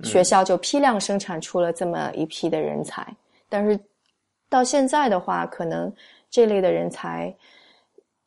[0.02, 3.06] 学校就批量生产出了这么一批的人才，
[3.48, 3.78] 但是
[4.48, 5.92] 到现在的话，可能
[6.30, 7.34] 这类的人才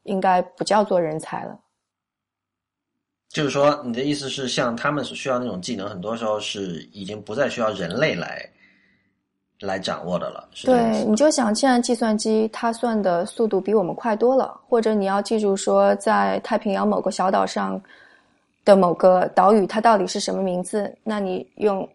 [0.04, 1.60] 应该不叫做人才了。
[3.30, 8.44] 就是说，你的意思是，像他们所需要那种技能，很多时候是已经不再需要人类来
[9.60, 10.50] 来掌握的了。
[10.64, 17.80] 对，你就想，现在计算机它算的速度比我们快多了，或者你要记住说，在太平洋某个小岛上
[18.70, 20.96] 的某个岛屿，它到底是什么名字？
[21.04, 21.88] 那你用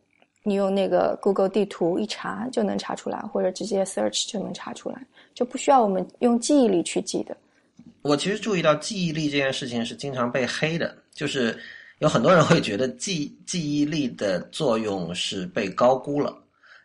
[0.42, 5.00] 你用那个 Google 地图一查就能查出来，或者直接 search 就能查出来，
[5.34, 7.36] 就不需要我们用记忆力去记的。
[8.02, 11.56] 我其实注意到记忆力这件事情是经常被黑的，就是
[12.00, 16.36] 有很多人会觉得记记忆力的作用是被高估了，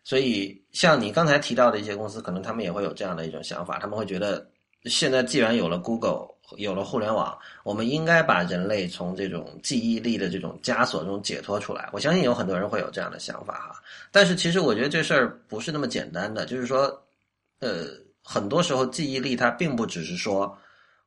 [0.04, 4.48] 所以像你刚才提到的一些公司，可能他们也会有这样的一种想法，他们会觉得
[4.86, 11.90] 现在既然有了 Google，有了互联网，我们应该把人类从这种记忆力的这种枷锁中解脱出来。
[11.92, 16.86] 我相信有很多人会有这样的想法哈，但是其实我觉得这事儿不是那么简单的，就是说，
[17.60, 17.88] 呃，
[18.24, 20.58] 很多时候记忆力它并不只是说。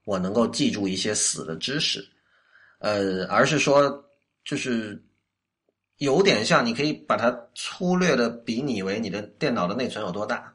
[0.04, 2.04] 我能够记住一些死的知识，
[2.80, 4.04] 呃，而是说，
[4.44, 5.00] 就是
[5.98, 10.52] 有点像，你可以把它粗略的比拟为你的电脑的内存有多大。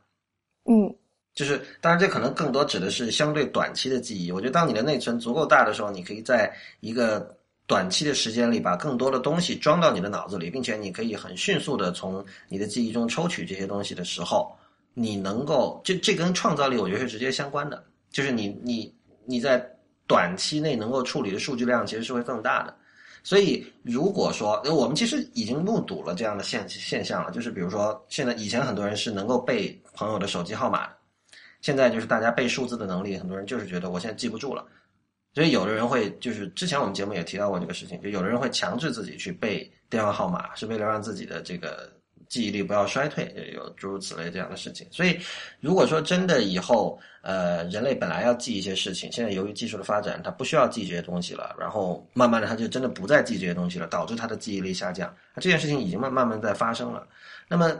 [0.65, 0.93] 嗯，
[1.37, 4.31] 就是当然，这可能更多指的是相对短期的记忆。
[4.31, 14.51] 我觉得，当你的内存足够大的时候，你可以在一个短期的时间里把更多的东西装到你的脑子里，并且你可以很迅速的从你的记忆中抽取这些东西的时候，
[14.93, 17.81] 你能够这这跟创造力，我觉得是直接相关的。
[18.11, 18.91] 就是你你。
[19.29, 19.61] 你在
[20.07, 22.73] 短期内能够处理的数据量其实是会更大的，
[23.23, 30.93] 所以如果说我们其实已经目睹了这样的现现象了，就是比如说现在以前很多人是能够背朋友的手机号码的，
[31.61, 34.65] 现在就是大家背数字的能力，很多人就是觉得我现在记不住了，
[35.33, 41.91] 所以有的人会就是之前我们节目也提到过这个事情，就有的人会强制自己去背电话号码，是为了让自己的这个。
[42.29, 44.85] 记忆力不要衰退，有诸如此类这样的事情。
[44.91, 45.17] 所以，
[45.61, 55.15] 如果说真的以后，呃，人类本来要记一些事情，现在由于技术的发展，它不需要记这些东西了，然后慢慢的，他就真的不再记这些东西了，导致他的记忆力下降。
[55.35, 57.07] 这件事情已经慢慢慢在发生了。
[57.47, 57.73] 那么，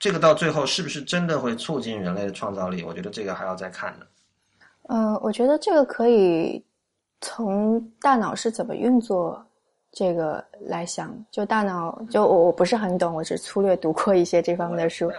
[0.00, 2.82] 这个到最后是不是真的会促进人类的创造力？
[2.82, 4.06] 我觉得这个还要再看呢。
[4.88, 6.60] 嗯，我觉得这个可以
[7.20, 9.40] 从大脑是怎么运作。
[9.92, 15.10] 这个来想，就大脑，就我我不是很懂，我只粗略读过一些这方面的书。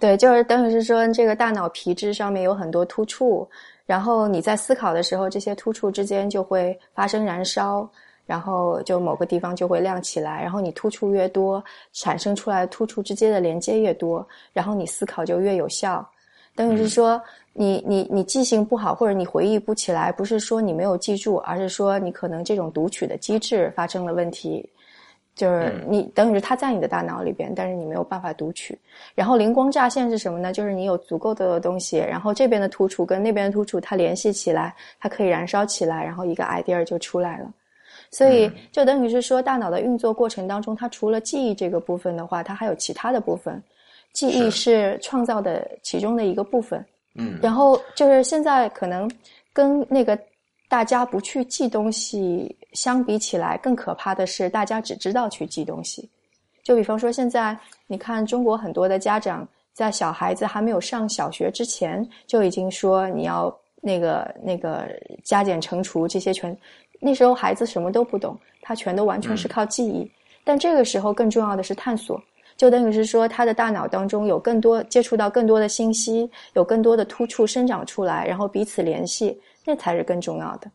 [0.00, 3.48] 对，就是等于是说，这个大脑皮质上面有很多突触，
[3.86, 7.88] 然后你在思考的时候，这些突触之间就会发生燃烧，
[8.28, 11.64] 然后就某个地方就会亮起来，然后你突触越多，
[11.94, 16.06] 产生出来突触之间的连接越多，然后你思考就越有效。
[16.54, 17.18] 等于是说，
[17.54, 24.68] 你你你记性不好，或者你回忆不起来，不是说你没有记住，而是说你可能这种读取的机制发生了问题。
[25.34, 28.78] 就是你等于是它在你的大脑里边，但是你没有办法读取。
[29.14, 30.52] 然后灵光乍现是什么呢？
[30.52, 37.50] 就是你有足够多的东西，然后这边的突触跟那边的突触它联系起来，它可以燃烧起来，然后一个 idea 就出来了。
[38.10, 43.62] 所以就等于是说，大脑的运作过程当中，它除了记忆这个部分的话，它还有其他的部分。
[44.12, 46.84] 记忆是创造的其中的一个部分。
[47.14, 47.38] 嗯。
[47.42, 49.10] 然后就是现在可能
[49.52, 50.18] 跟那个。
[50.70, 56.06] 大家不去记东西，相比起来更可怕的是，大家只知道去记东西。
[56.62, 63.50] 就比方说，现在你看中国很多的家长，在小孩子还没有上小学之前，就已经说你要
[63.80, 64.86] 那个那个
[65.24, 66.54] 加减乘除这些全。
[67.00, 70.10] 那时候孩子什么都不懂，他全都完全是靠记忆。
[70.44, 72.22] 但这个时候更重要的是探索，
[72.56, 79.38] 就等于是说他的大脑当中有更多接触到更多的信息，有更多的突触生长出来，然后彼此联系。
[79.70, 80.70] 那才是更重要的。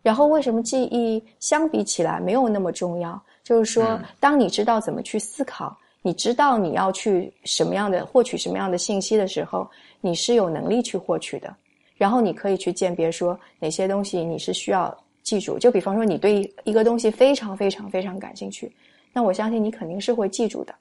[0.00, 3.22] 然后，为什么记忆相比起来没有那么重要？
[3.42, 9.68] 就是说，当你知道怎么去思考，你知道你要去什么样的获取什么样的信息的时候，
[10.00, 11.54] 你是有能力去获取的。
[11.98, 15.58] 然后，你可以去鉴别说哪些东西你是需要记住。
[15.58, 18.72] 就比方说，你对一个东西非常非常非常感兴趣，
[19.12, 20.72] 那我相信你肯定是会记住的。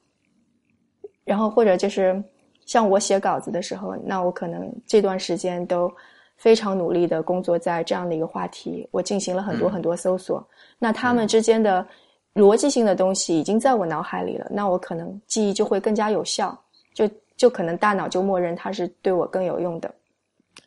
[1.24, 2.24] 然后，或者就是
[2.68, 5.92] 像我写稿子的时候，那我可能这段时间都。
[6.36, 10.46] 非常努力的工作在这样的一个话题，我进行了很多很多搜索。
[10.78, 11.88] 那他们之间的
[12.34, 16.60] 逻辑性的东西已经在我脑海里了，那我可能记忆就会更加有效，
[16.94, 19.94] 就就可能大脑就默认它是对我更有用的。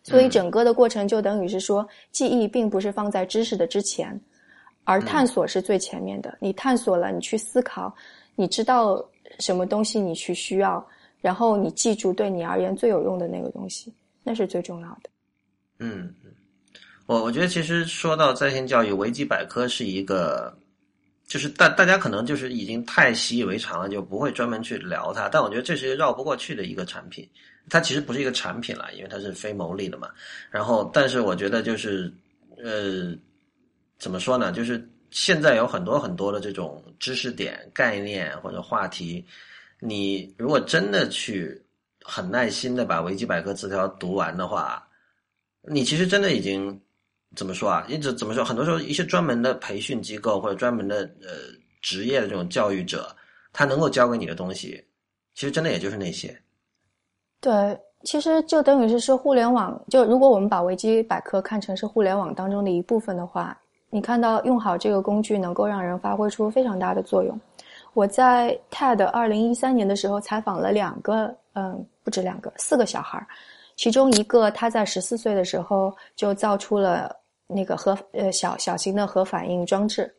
[0.03, 4.19] 所以整个的过程就等于是说，记忆并不是放在知识的之前，
[4.85, 6.37] 而探索是最前面的。
[6.41, 7.95] 你探索了，你去思考，
[8.35, 9.05] 你知道
[9.41, 10.87] 什么东西你去需要，
[11.21, 15.11] 然后你记住对你而言最有用的那个东西，那是最重要的。
[15.81, 16.31] 嗯嗯，
[17.07, 20.57] 我我觉得其实说到在线教育，维基百科是一个，
[21.27, 25.29] 就是大大家可能就是已经太习以为常了，就不会专门去聊它。
[25.29, 27.29] 但我觉得这是一个绕不过去的一个产品，
[27.69, 30.11] 它其实不是一个产品了，因为它是非牟利的嘛。
[30.51, 32.13] 然后，但是我觉得就是
[32.57, 33.17] 呃，
[33.99, 34.53] 怎么说呢？
[34.53, 39.25] 就是现在有很多很多的这种知识点、概念或者话题，
[39.81, 41.61] 你如果真的去
[42.03, 44.83] 很耐心的把维基百科词条读完的话。
[45.69, 46.81] 你其实真的已经
[47.35, 47.85] 怎么说啊？
[47.89, 48.45] 一直怎么说？
[48.45, 51.53] 很多时候，一些专门的培训机构或者专门的呃
[51.83, 53.13] 职业的这种教育者，
[53.53, 54.81] 他能够教给你的东西，
[55.35, 56.41] 其实真的也就是那些。
[57.41, 63.57] 对，其实就等于是说，互联网就如果我们把维基百科看成是互联网当中的一部分的话，
[63.91, 67.39] 你看到用好这个工具，能够让人发挥出非常大的作用。
[67.95, 73.27] 我在 TED 二零一三年的时候采访了两个，嗯，不止两个，四个小孩儿。
[73.77, 77.15] 其中一个，他在十四岁的时候就造出了
[77.47, 80.13] 那个核呃小小型的核反应装置，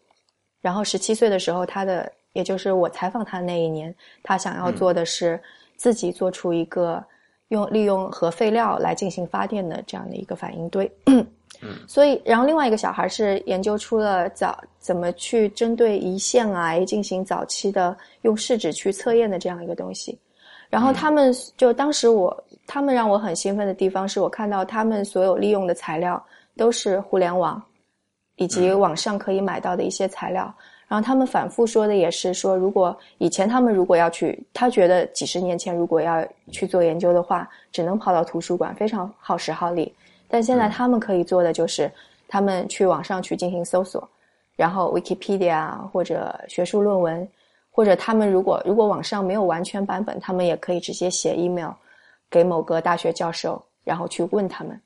[0.61, 3.93] 然后十七岁的时候，他的也就是我采访他的那一年，
[4.23, 5.39] 他想要做的是
[5.77, 7.03] 自己做出一个
[7.49, 10.91] 用利用核废料来进行发电的这样的一个反应堆。
[11.05, 11.25] 嗯，
[11.87, 20.17] 所以，然后另外一个小孩是研究出了早怎么去针对胰腺癌进行早期的用试纸去测验的这样一个东西。
[20.69, 26.21] 然后他们就当时我他们让我很兴奋的地方是我看到他们所有利用的材料
[26.57, 27.61] 都是互联网
[28.35, 30.53] 以及网上可以买到的一些材料。
[30.87, 39.93] 然后他们反复说的也是说，如果以前他们如果要去，他觉得几十年前如果要去做研究的话，只能跑到图书馆，非常耗时耗力。
[40.27, 41.91] 但现在他们可以做的就是，
[42.27, 44.07] 他们去网上去进行搜索，
[44.55, 47.27] 然后 Wikipedia 或者学术论文。
[47.69, 51.69] 或者他们如果如果网上没有完全版本，他们也可以直接写 email
[52.27, 54.81] 给某个大学教授，然后去问他们。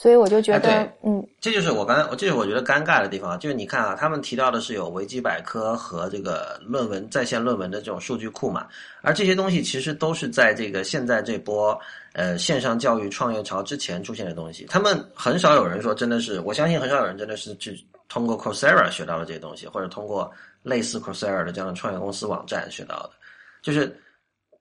[0.00, 8.68] 所以我就觉得，嗯，这就是我刚才，这是我觉得尴尬的地方，就是你看啊，他们提到的是有维基百科和这个论文在线论文的这种数据库嘛，
[9.02, 11.76] 而这些东西其实都是在这个现在这波
[12.12, 14.66] 呃线上教育创业潮之前出现的东西。
[14.66, 17.76] 他们很少有人说真的是，我相信很少有人真的是去
[18.08, 20.30] 通过 Coursera 学到了这些东西，或者通过。
[20.64, 23.10] 类似 Coursera 的这样的创业公司网站学到的，
[23.62, 23.96] 就是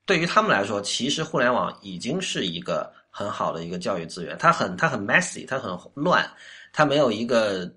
[0.05, 4.37] 对于他们来说，其实互联网已经是一个很好的一个教育资源。
[4.37, 6.23] 它很它很 messy，它很乱，
[6.71, 7.67] 它没有一个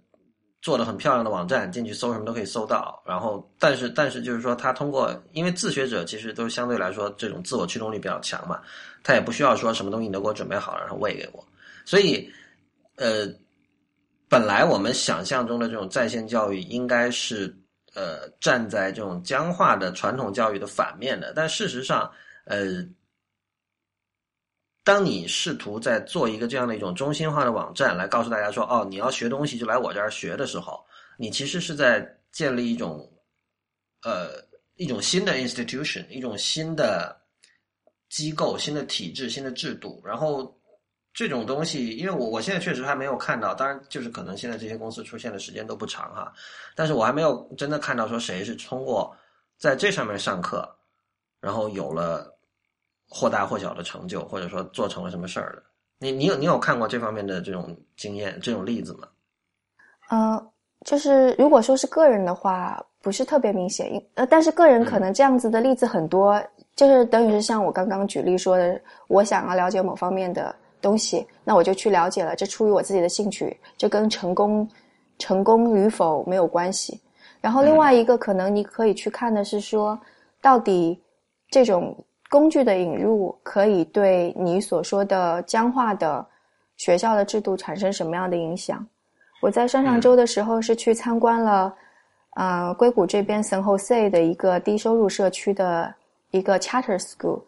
[0.61, 3.03] 做的很漂亮的网站，进去搜什么都可以搜到。
[3.07, 8.61] 然后，但是但是就是说，它通过因为自学者其实都相对来说这种自我驱动力比较强嘛，
[9.03, 11.43] 他也不需要说什么东西你都给我准备好了然后喂给我。
[11.87, 12.31] 所以，
[12.97, 13.27] 呃，
[14.29, 17.57] 本来我们想象中的这种在线教育应该是。
[17.93, 22.09] 呃，站在这种僵化的传统教育的反面的，但事实上，
[22.45, 22.87] 呃，
[24.83, 30.83] 当你试图在做一个这样的一种中心化的网站，来告诉大家说，哦，你要学东西就来我这儿学的时候，
[31.19, 32.01] 你其实是在
[32.33, 33.07] 建立一种，
[34.03, 34.43] 呃，
[34.77, 37.15] 一种新的 institution，一种新的
[38.09, 40.03] 机构、新的体制、新的制度。
[40.03, 40.59] 然后
[41.13, 46.33] 这种东西，因为我我现在确实还没有看到，当然就是可能现在这些公司出现的时间都不长哈，
[46.75, 49.15] 但是我还没有真的看到说谁是通过
[49.59, 50.67] 在这上面上课，
[51.39, 52.35] 然后有了。
[53.11, 55.63] 或大或小的成就，或者说做成了什么事儿的，
[55.99, 59.09] 你你有你有看过这方面的这种经验、这种例子吗？
[60.11, 60.53] 呃，
[60.87, 66.41] 就是如果说是个人的话，不是特别明显，呃，但是个人可能这样子的例子很多，
[66.77, 74.69] 就是等于是像我刚刚举例说的，我想要了解某方面的东西，那我就去了解了，这出于我自己的兴趣，这跟成功
[75.19, 77.01] 成功与否没有关系。
[77.41, 79.99] 然后另外一个可能你可以去看的是说，
[80.41, 80.97] 到底
[81.51, 81.93] 这种。
[82.31, 86.25] 工具的引入可以对你所说的僵化的
[86.77, 88.87] 学校的制度产生什么样的影响？
[89.43, 91.75] 我在上上周的时候是去参观了，
[92.37, 95.93] 呃，硅谷这边 San Jose 的一个低收入社区的
[96.31, 97.43] 一个 Charter School。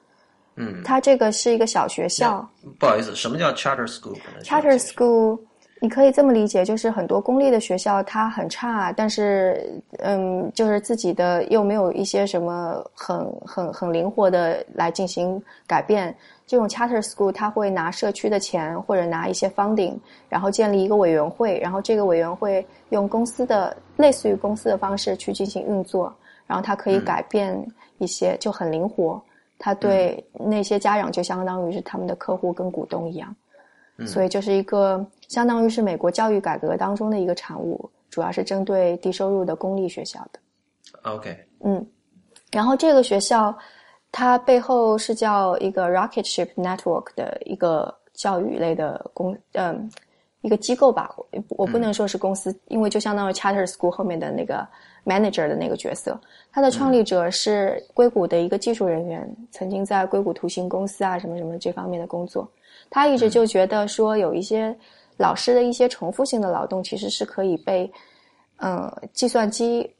[0.56, 2.46] 嗯，它这个是一个小学校。
[2.80, 5.38] 不好意思，什么叫 Charter School？Charter School。
[5.82, 9.68] 你可以这么理解，就是很多公立的学校它很差，但是
[9.98, 16.14] 嗯，就是自己的又没有一些什么很很很灵活的来进行改变。
[16.46, 19.94] 这种 charter school 它会拿社区的钱或者拿一些 funding，
[20.28, 26.14] 然后建立一个委员会，然后这个委员会用公司的类似于公司的方式去进行运作，
[26.46, 27.60] 然后它可以改变
[27.98, 29.20] 一些就很灵活。
[29.58, 33.34] 它对那些家长就相当于是他们的客户跟股东一样。
[34.06, 40.40] 所以就是一个相当于是美国教育改革当中的一个产物，主要是针对低收入的公立学校的。
[41.02, 41.84] OK，嗯，
[42.50, 43.56] 然后这个学校
[44.10, 49.90] 它背后是叫一个 Rocket Ship Network 的一个教育类的公嗯
[50.42, 51.14] 一个机构吧，
[51.50, 54.66] 我不能说是公司，因为就相当于 Charter School 后面的那个
[55.04, 56.20] manager 的那个角色。
[56.50, 62.50] 它的创立者是硅谷的一个技术人员，曾经在硅谷图形公司啊什么什么这方面的工作。
[62.94, 64.76] 他一直就觉得说，有一些
[65.16, 67.90] 老师的一些重复性的劳动，其实是可以被，
[68.58, 69.90] 呃，计算机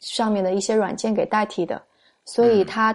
[0.00, 1.80] 上面的一些软件给代替的。
[2.24, 2.92] 所以他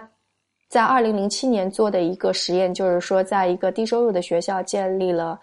[0.67, 5.39] 在二零零七年做的一个实验，就是说，在一个低收入的学校建立了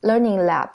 [0.00, 0.70] Learning Lab，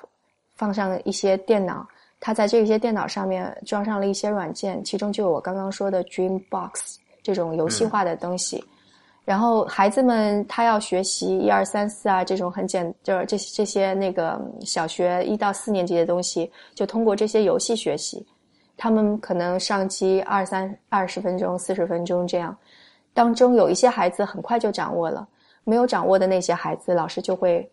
[0.53, 1.87] 放上一些电脑，
[2.19, 8.63] 他在这些电脑上面装上了一些软件，其中就有我刚刚说的 Dreambox 这种游戏化的东西。
[9.25, 18.25] 然后孩子们他要学习一二三四啊这种很简就是这些这些那个小学一到四年级的东西，就通过这些游戏学习。
[18.75, 22.57] 他们可能上机二三二十分钟、四十分钟这样，
[23.13, 25.25] 当中有一些孩子很快就掌握了，
[25.63, 27.69] 没有掌握的那些孩子，老师就会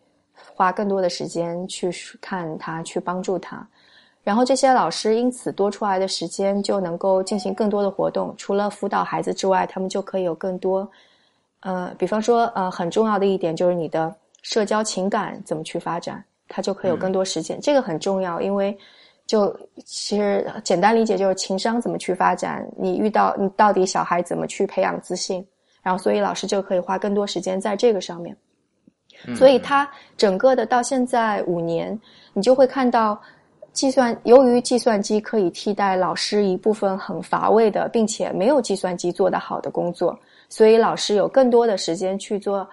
[0.55, 1.91] 花更多的时间去
[2.21, 3.67] 看他，去帮助他。
[4.23, 10.89] 然后这些老师因此多出来的时间就能够进行更多的活动，除了辅导孩子之外，他们就可以有更多。
[11.61, 17.59] 呃，比方说，呃，很重要的一点就是你的社交情感怎么去发展，它就可以有更多时间。
[17.61, 18.77] 这个很重要，因为
[19.27, 19.55] 就
[19.85, 22.67] 其实简单理解就是情商怎么去发展。
[22.77, 25.45] 你遇到你到底小孩怎么去培养自信，
[25.83, 28.35] 然后所以老师就可以花更多时间在这个上面。
[29.35, 29.87] 所以他
[30.17, 31.99] 整个的到现在五年，
[32.33, 33.21] 你就会看到
[33.71, 40.17] 计算由于计算机可以替代老师一部分很乏味的，并且没有计算机做得好的工作。
[40.51, 42.69] 所以老师有更多的时间去做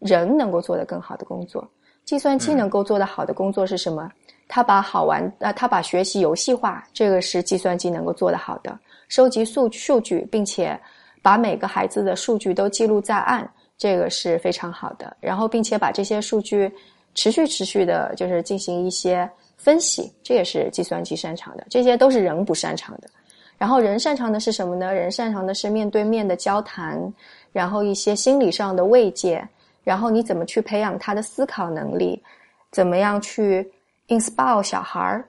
[0.00, 1.62] 人能够做得更好的工作。
[2.04, 4.10] 计算机能够做得好的工作是什么？
[4.48, 8.76] 他把好玩呃，他把学习游戏化，这个是计算机能够做得好的。
[9.08, 10.80] 收集数数据，并且
[11.20, 15.14] 把每个孩子的数据都记录在案，这个是非常好的。
[15.20, 16.72] 然后，并且把这些数据
[17.14, 21.66] 持续持续的，就是进行一些分析，这也是计算机擅长的。
[21.68, 23.10] 这些都是人不擅长的。
[23.58, 24.94] 然后人擅长的是什么呢？
[24.94, 27.12] 人擅长的是面对面的交谈，
[27.52, 29.46] 然后一些心理上的慰藉，
[29.82, 32.22] 然后你怎么去培养他的思考能力，
[32.70, 33.68] 怎么样去
[34.06, 35.24] inspire 小孩儿，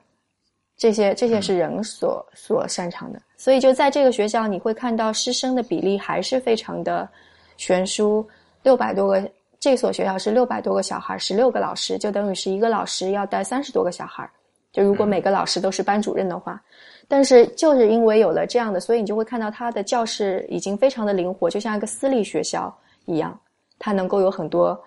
[0.76, 3.20] 这些这些是人所所擅长的。
[3.36, 7.08] 所以就在这个学校，你会看到师生的比例还是非常的
[7.56, 8.24] 悬殊，
[8.62, 9.28] 六百多个。
[9.58, 14.30] 这所学校是六百多个小孩，十六个老师，就等于是一个老师要带三十多个小孩。
[14.72, 16.62] 就如果每个老师都是班主任的话。
[17.10, 22.72] 但是就是因为有了这样的，所以你就会看到他的教室已经非常的灵活，就像一个私立学校
[23.06, 23.36] 一样，
[23.80, 24.80] 它能够有很多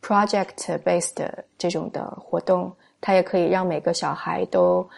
[0.00, 4.88] project based 这种的活动，它也可以让每个小孩都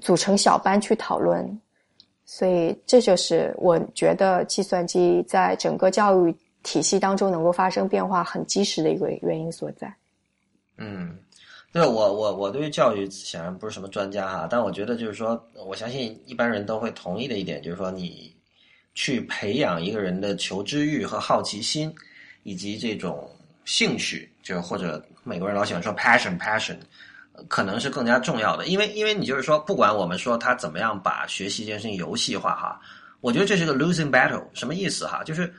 [0.00, 1.60] 组成小班去讨论。
[2.24, 9.94] 所以这就是我觉得计算机在整个教育体系当中能够发生变化很及时的一个原因所在。
[10.78, 11.14] 嗯，
[11.74, 18.32] 对我我我对于教育显然不是什么专家哈，但我觉得就是说，我相信一般人都会同意的一点，就是说你
[18.94, 21.92] 去培养一个人的求知欲和好奇心，
[22.44, 23.28] 以及这种
[23.64, 26.76] 兴趣，就或者美国人老喜欢说 passion passion，
[27.48, 32.80] 可能是更加重要的，因为因为你就是说，不管我们说他怎么样把学习这件事情游戏化哈，
[33.20, 35.24] 我觉得这是个 losing battle，什么意思哈？
[35.24, 35.52] 就是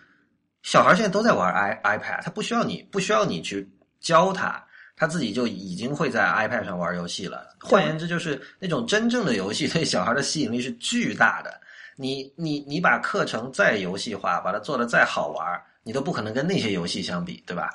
[0.64, 4.65] 小孩现在都在玩 i iPad，他不需要你不需要你去教他。
[4.98, 7.48] 他自己就已经会在 iPad 上玩游戏了。
[7.60, 11.60] 换言之，就是那种真正的游戏对小孩的吸引力是巨大的。
[11.98, 17.70] 你你你把课程再游戏化，把它做的再好玩，你都不可能跟那些游戏相比，对吧？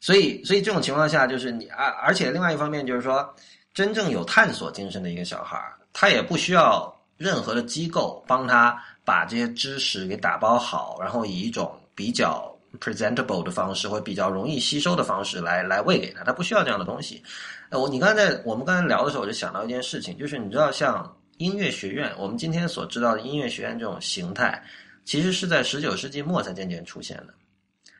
[0.00, 3.34] 所以，所以这种情况下，就是你而而且另外一方面就是说，
[3.74, 5.62] 真正有探索精神的一个小孩，
[5.92, 12.49] 他也不需要任何的机构帮他把这些知识给打包好，然后以一种比较。
[12.78, 17.22] Presentable 的方式，或比较容易吸收的方式来来喂给他，他不需要这样的东西。
[17.70, 24.62] 呃，我你刚才我们刚才聊的时候，我就想到一件事情，就是你知道，像音乐学院，我们今天所知道的音乐学院这种形态，
[25.04, 27.34] 其实是在十九世纪末才渐渐出现的。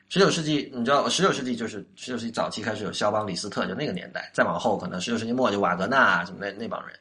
[0.09, 6.93] 十九世纪，你知道，十九世纪就是十九世纪早期开始有肖邦、李斯特，就那个年代，再往后可能十九世纪末就瓦格纳什么那那帮人，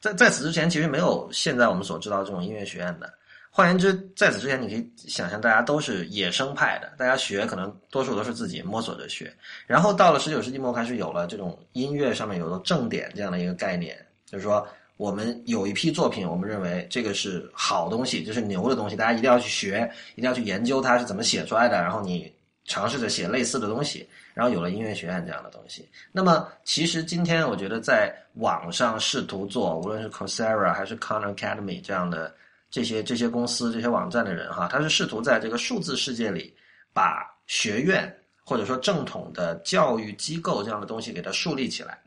[0.00, 3.12] 在在此之前，其实没有现在我们所知道这种音乐学院的。
[3.56, 9.32] 换言之，在此之前，你可以想象，大家都是野生派的，大家学可能多数都是自己摸索着学。
[9.66, 13.96] 然后到了十九世纪末，开始有了这种音乐上面有了正点这样的一个概念，
[14.26, 21.80] 就是说，我们有一批作品，我们认为这个是好东西，就是牛的东西，大家一定要去学，一定要去研究它是怎么写出来的。
[21.80, 22.30] 然后你
[22.66, 25.88] 尝试着写类似的东西，然后有了音乐学院这样的东西。
[26.12, 32.34] 那么，其实今天我觉得在网上试图做，无论是 Coursera 还是 Khan Academy 这样的。
[32.76, 36.54] 这些这些公司、这些网站的人哈，他是试图在这个数字世界里，
[36.92, 38.14] 把学院
[38.44, 41.98] 或者说正统的教育机构这样的东西给它树立起来。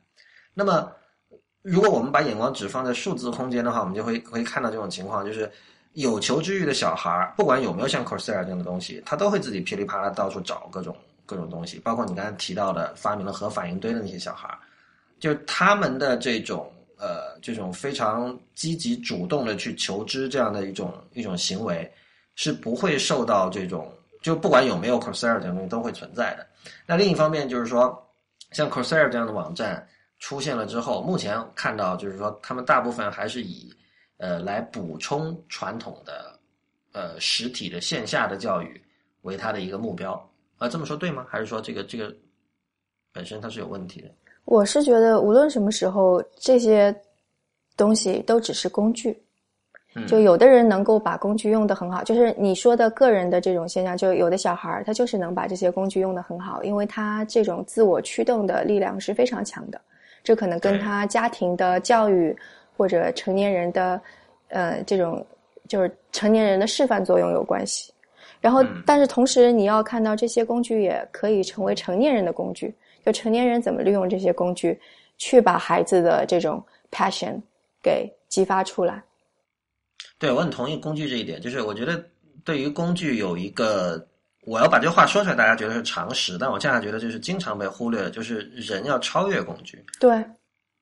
[0.53, 0.91] 那么，
[1.63, 5.51] 如果我们把眼光只放在数字空间的话，我们就会会看到这种情况，就是
[5.93, 10.95] 有求知欲的小孩，不管有没有像 c o r s e r a 这样的东西，他都会自己噼里啪啦到处找各种
[11.25, 14.55] 各种东西，包括你刚才提到的发明了核反应堆的那些小孩，
[15.19, 16.71] 就是他们的这种。
[16.99, 21.89] 呃，这种非常积极主动的去求知这样的一种一种行为，
[22.35, 23.89] 是不会受到这种
[24.21, 26.45] 就不管有没有 c o r s e r 这种东西都会存在的。
[26.85, 28.05] 那另一方面就是说，
[28.51, 29.87] 像 c o r s e r 这样的网站
[30.19, 33.73] 出现了之后，目前看到就是说，他们大部分还是以
[34.17, 36.37] 呃来补充传统的
[36.91, 38.83] 呃实体的线下的教育
[39.21, 40.13] 为它的一个目标。
[40.57, 41.25] 啊，这么说对吗？
[41.29, 42.13] 还是说这个这个
[43.13, 44.13] 本身它是有问题的？
[44.49, 46.93] 我是觉得，无论什么时候，这些
[47.77, 49.15] 东西都只是工具。
[50.07, 59.79] 就有的人能够把工具用得很好，就是你说的个人的这种现象，就有的小孩儿他就是能把这些工具用得很好，因为他这种自我驱动的力量是非常强的。
[60.23, 62.35] 这可能跟他家庭的教育
[62.75, 64.01] 或者成年人的
[64.47, 65.23] 呃这种
[65.67, 67.93] 就是成年人的示范作用有关系。
[68.41, 72.73] 然后，但是同时你要看到这些工具也可以成为成年人的工具。
[73.09, 74.79] 就成年人怎么利用这些工具，
[75.17, 77.41] 去把孩子的这种 passion
[77.81, 79.03] 给激发出来？
[80.19, 81.41] 对我很同意工具这一点。
[81.41, 82.03] 就是我觉得
[82.43, 84.05] 对于工具有一个，
[84.41, 89.83] 我要把这话说出来，大家觉得是常识，但我恰恰觉得就是经常被忽略的，就是人要超越工具。
[89.99, 90.23] 对，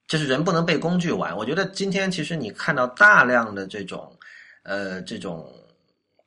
[0.07, 1.33] 就是人不能被工具玩。
[1.37, 4.11] 我觉得今天其实你看到大量的这种
[4.63, 5.49] 呃这种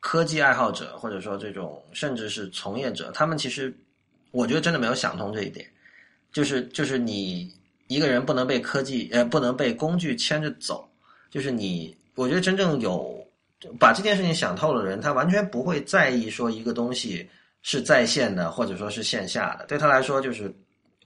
[0.00, 3.76] 科技爱好者，或者说这种甚至是从业者，他们其实
[4.30, 5.66] 我觉得真的没有想通这一点。
[6.32, 7.52] 就是就是你
[7.88, 10.88] 一个人不能被科技呃不能被工具牵着走，
[11.28, 13.16] 就是你我觉得真正有
[13.78, 17.28] 把这件事情想透的人，他完全不会在意说一个东西
[17.62, 20.54] 是在线的或者说是线下的，对他来说就是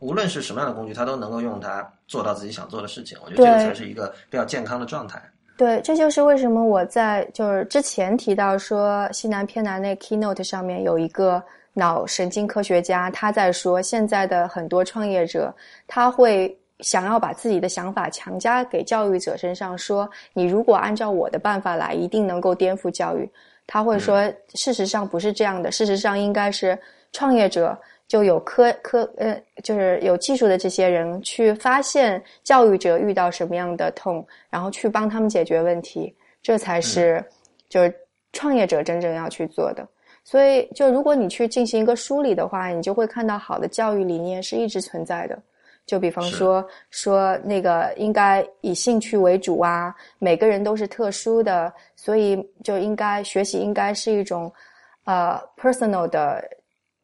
[0.01, 3.16] 无论是什么样的工具，他都能够用它做到自己想做的事情。
[3.25, 5.22] 我觉得这个才是一个比较健康的状态。
[5.57, 11.43] 对，这就是为什么我在就是之前提到说西南偏南那 keynote 上面有一个。
[11.75, 15.55] 脑神经科学家他在说，现在的很多创业者，
[15.87, 23.29] 他会想要把自己的想法强加给教育者身上，说你如果按照我的办法来，一定能够颠覆教育。
[23.66, 24.22] 他会说，
[24.55, 26.79] 事实上不是这样的，事实上应该是
[27.12, 37.25] 创业者就有科科呃，就是有技术的这些人去发现教育者遇到什么样的痛，然后去帮他们解决问题，这才是
[37.68, 37.95] 就是
[38.33, 39.89] 创业者真正要去做的。
[40.25, 45.39] 所以，就如果你去进行一个梳理的话，你就会看到好的教育理念是一直存在的。
[45.87, 54.51] 就比方说，说那个应该以兴趣为主啊，每个人都是特殊的，所以就应该学习应该是一种
[55.05, 56.43] 呃 personal 的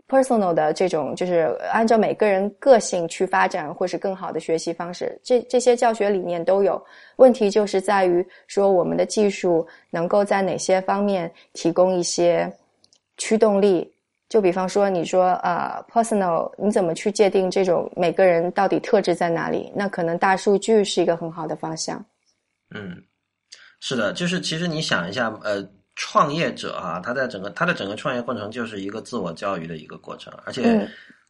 [0.09, 6.83] personal 的这种，就是按照每个人个性去发展，或是更好的学习方式，这这些教学理念都有。
[7.17, 12.51] 问题就是在于说，我们的技术能够在哪些方面提供一些
[13.21, 13.89] 驱动力？
[14.29, 19.73] 就比方说，你说呃，personal，你怎么去界定这种每个人到底特质在哪里？
[19.77, 22.05] 那可能大数据是一个很好的方向。
[22.75, 23.01] 嗯，
[23.79, 25.65] 是的，就是其实你想一下，呃。
[25.97, 30.89] 创业者啊，他在整个他的整个创业过程就是一个自我教育的一个过程，而且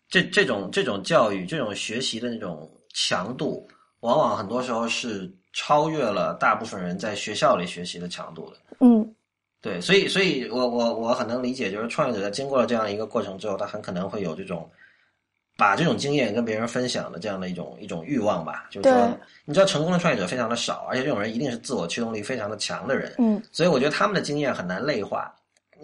[0.09, 3.67] 这这种这种教育、这种学习的那种强度，
[4.01, 8.57] 往往很多时候是超越了大部分人在学校里学习的强度的。
[8.79, 9.13] 嗯，
[9.61, 14.69] 对，所以，所以我我我很能理解，就是创业者在经过了这样一个过程之后，他很可能会有这种。
[15.57, 25.35] 把这种经验跟别人分享的这样的一种一种欲望吧，就是说，你知道成功的创业者非常的少，而且这种人一定是自我驱动力非常的强的人，嗯，所以我觉得他们的经验很难类化。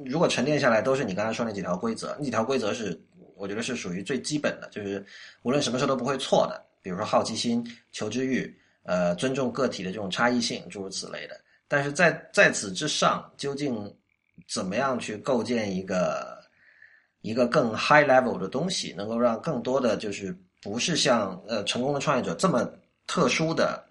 [0.06, 2.98] 如果沉淀下来都是你刚才说那几条规则，那几条规则是
[3.34, 5.04] 我觉得是属于最基本的，就是
[5.42, 7.62] 无论什么事都不会错的，比如说好奇心、
[7.92, 8.50] 求知欲、
[8.84, 11.38] 呃，尊重个体的这种差异性，诸如此类的。
[11.68, 13.94] 但是在在此之上，究竟
[14.48, 16.36] 怎么样去构建一个？
[17.22, 22.64] 一个更 high level 的东西，能够让更多的就是不是像呃成功的创业者这么
[23.04, 23.82] 特殊的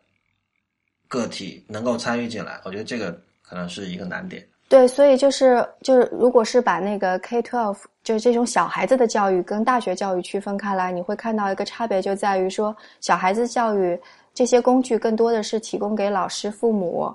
[1.10, 3.12] 个体能够参与进来，我觉得这个
[3.42, 4.48] 可能是一个难点。
[4.70, 14.00] 对，所以就是就是，如果是把那个 K twelve 就是这种小孩子的教育跟大学教育区分开来，你会看到一个差别，就在于说小孩子教育
[14.34, 17.14] 这些工具更多的是提供给老师、父母，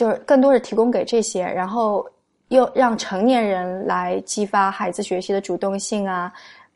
[0.00, 2.06] 就是更多是提供给这些，然后。
[2.50, 6.32] 又让成年人来激发孩子学习的主动性啊，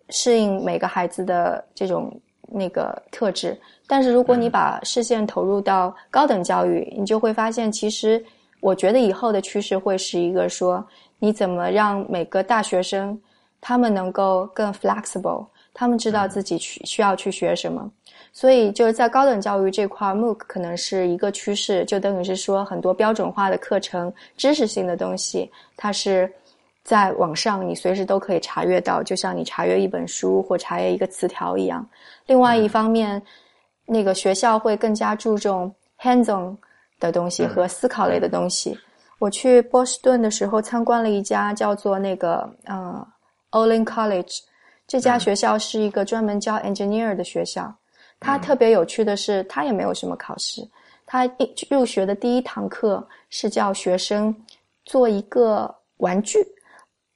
[0.09, 2.16] 适应每个孩子的这种
[2.47, 3.59] 那个特质。
[3.89, 8.25] 但是如果你把视线投入到高等教育，你就会发现，其实
[8.61, 10.87] 我觉得以后的趋势会是一个说，
[11.18, 13.20] 你怎么让每个大学生
[13.61, 17.91] 他们能够更 flexible，他们知道自己去需要去学什么。
[18.37, 26.28] 所以就是在高等教育这块，MOOC 可能是一个趋势，就等于是说很多标准化的课程、知识性的东西，它是
[26.82, 31.89] 在网上你随时都可以查阅到，就像你查阅一本书或查阅一个词条一样。
[32.26, 33.22] 另外一方面，
[33.87, 36.57] 那个学校会更加注重 hands-on
[36.99, 38.76] 的东西和思考类的东西。
[39.20, 43.07] 我去波士顿的时候参观了一家叫做那个呃
[43.53, 44.41] Olin College，
[44.89, 47.72] 这家学校是一个专门教 engineer 的学校。
[48.25, 50.66] 他特别有趣的是，他也没有什么考试。
[51.05, 54.35] 他一入学的第一堂课是叫学生
[54.87, 56.39] 做一个玩具，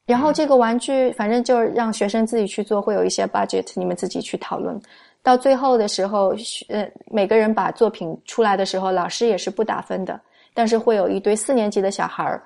[0.05, 4.79] 然后这个玩具反正就让学生自己去做，会有一些 budget，你们自己去讨论。
[5.23, 6.35] 到最后的时候，
[6.69, 10.21] 呃，每个人把作品出来的时候，老师也是不打分的，
[10.53, 12.43] 但是会有一堆四年级的小孩儿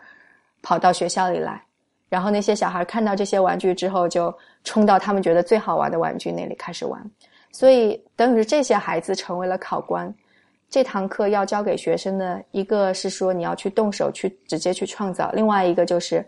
[0.62, 1.60] 跑到学校里来，
[2.08, 4.32] 然后那些小孩看到这些玩具之后，就
[4.62, 7.04] 冲到他们觉得最好玩的玩具那里开始玩。
[7.52, 10.12] 所以，等于是这些孩子成为了考官。
[10.70, 16.26] 这堂课要教给学生的，一个是说你要去动手去直接去创造；另外一个就是，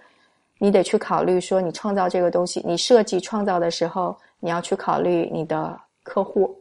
[0.58, 6.54] 你得去考虑说，你创造这个东西，你设计创造的时候，你要去考虑你的客户。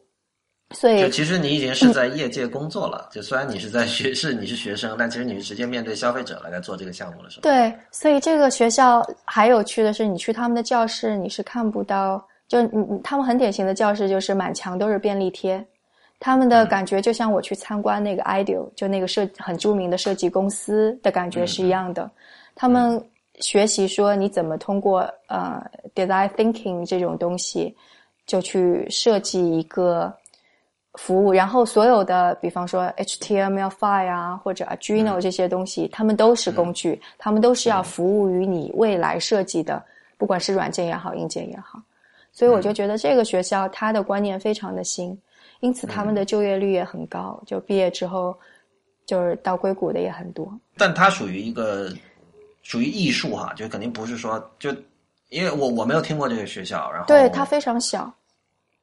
[0.71, 3.09] 所以，就其实你已经是在业界工作了。
[3.11, 7.41] 就虽然你是在学是你是学生，但其实你是直接面对消费者来在做这个项目了，是吧？
[7.43, 7.71] 对。
[7.91, 12.25] 所以这个学校还有趣的是，你去他们的教室，你是看不到。
[12.53, 15.65] 就嗯，他们很典型的教室就是满墙都是便利贴，
[16.19, 22.07] 他们的感觉就像我去参观那个 Ideal，就那个设很著名的设计公司的感觉是一样的。
[22.53, 23.03] 他们
[23.39, 24.99] 学习说你怎么通过
[25.29, 27.75] 呃 design thinking 这种东西，
[28.27, 30.13] 就去设计一个
[30.93, 39.83] 服务，然后所有的比方说 HTML5 啊或者 Arduino 这些东西，他们都是工具，他们都是要服务于你未来设计的，
[40.19, 41.81] 不管是软件也好，硬件也好。
[42.35, 45.15] 所以我就觉得这个学校它的观念非常的新，
[45.59, 48.35] 因此他们的就业率也很高，就毕业之后
[49.05, 50.51] 就是到硅谷的也很多。
[50.75, 51.93] 但它属于一个
[52.63, 54.75] 属于艺术哈，就肯定不是说就
[55.29, 58.11] 因为我我没有听过这个学校，然后对它非常小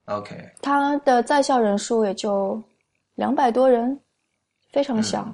[0.05, 2.63] ，OK，它的在校人数也就
[3.17, 3.99] 两百多人，
[4.71, 5.29] 非常小。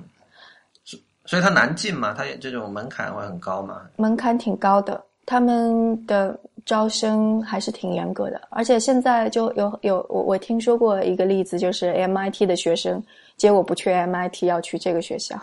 [1.27, 2.15] 所以它难进嘛？
[2.15, 3.83] 它这种门槛会很高嘛？
[3.97, 6.41] 门槛挺高的，他们的。
[6.67, 13.01] 招生还是挺严格的，而且现在就有有我我听说过一个例子，就是 MIT 的学生
[13.37, 15.41] 结果不去 MIT，要去这个学校。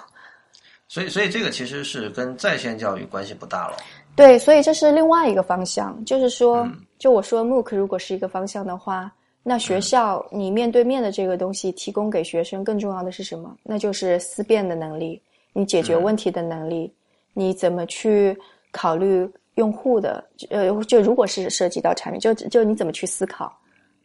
[0.89, 3.77] 所以，所以这个其实是跟在线教育关系不大了。
[4.17, 6.67] 对，所以这是另外一个方向，就是说，
[6.99, 9.09] 就我说 MOOC 如果是一个方向的话，
[9.41, 13.55] 那学校你面对面的这个东西提供给学生更重要的是什么？
[13.63, 15.19] 那就是思辨的能力，
[15.53, 16.93] 你解决问题的能力，
[17.33, 18.37] 你怎么去
[18.71, 19.25] 考虑？
[19.55, 23.55] 用户的，呃，就如果是涉及到产品，就就你怎么去思考，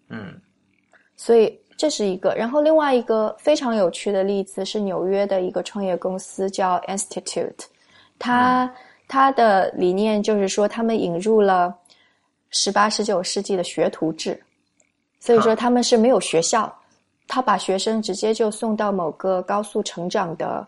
[0.09, 0.38] 嗯，
[1.16, 2.34] 所以这是一个。
[2.34, 7.64] 然后另外一个非常有趣的例子是纽约的一个创业公司叫 Institute，
[8.18, 8.70] 它
[9.09, 11.74] 它的理念就是说他们引入了
[12.51, 14.38] 十八十九世纪的学徒制，
[15.18, 16.70] 所以说他们是没有学校，
[17.26, 20.66] 他把学生直接就送到某个高速成长的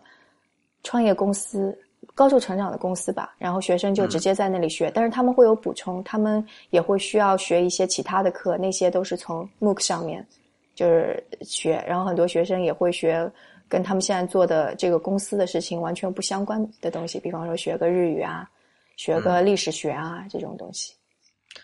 [0.81, 1.77] 创业公司。
[2.13, 10.25] 高速成长的公司吧，然后学生就直接在那里学，但是他们会有补充，他们也会需要学一些其他的课，那些都是从 MOOC 上面
[10.75, 13.31] 就是学，然后很多学生也会学
[13.67, 18.49] 跟他们现在做的这个公司的事情完全不相关的东西，比方说学个日语啊，
[18.97, 20.93] 学个历史学啊这种东西。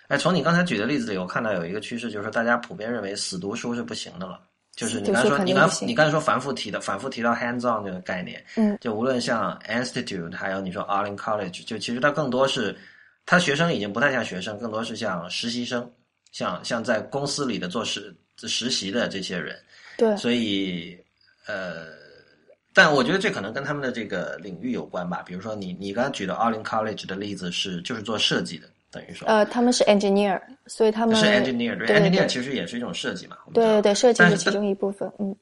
[0.07, 4.39] 哎，从你刚才举的例子里，我看到有一个趋势，就是说大家普遍认为死读书是不行的了。
[4.77, 12.77] 就是你刚才说，你刚你刚才说反复提的，反复提到 hands on 这个概念，嗯，就无论像 institute，还有你说 a r l i n College，就其实它更多是，
[13.25, 15.91] 他学生已经不太像学生，更多是像实习生，
[16.31, 19.57] 像像在公司里的做实实习的这些人，
[19.97, 20.95] 对，所以
[21.47, 21.87] 呃，
[22.71, 28.69] 但我觉得这可能跟他们的这个领域有关吧，比如说你你刚才举的 a r l i n College 的例子是就是做设计的。
[28.89, 33.37] 等于说，呃，他们是 engineer，所以他们是 engineer，对 engineer 其实也是一种设计嘛。
[33.53, 35.35] 对对对，设计是其中一部分，嗯。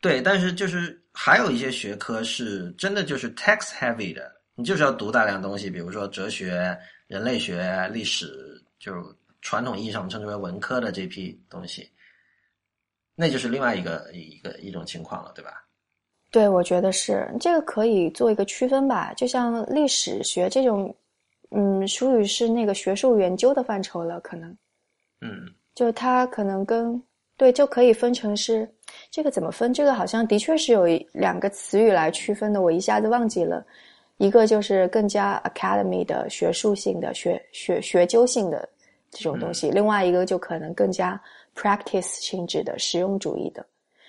[0.00, 6.76] 对，但是就是还有一些学科是真的就是 text heavy 的，你就是要读大量东西，比如说哲学、
[7.06, 9.00] 人类学、历史，就是
[9.40, 11.88] 传统意义上称之为文科的这批东西，
[13.14, 15.64] 那就是另外一个一个一种情况了，对吧？
[16.30, 20.94] 对，我觉得是这个可以做一个区分吧，就像历史学这种。
[21.54, 24.56] 嗯，属于是那个学术研究的范畴了，可能，
[25.20, 27.02] 嗯，就它可能跟
[27.36, 28.68] 对就可以分成是
[29.10, 29.72] 这个怎么分？
[29.72, 33.64] 这个好像的确是有两个词语来区分的，我一下子忘记了。
[34.18, 38.68] 一个就是更加 academy 的学术性的学学学究性的
[39.10, 41.20] 这种东西，另外一个就可能更加
[41.56, 43.66] practice 性质的实用主义的。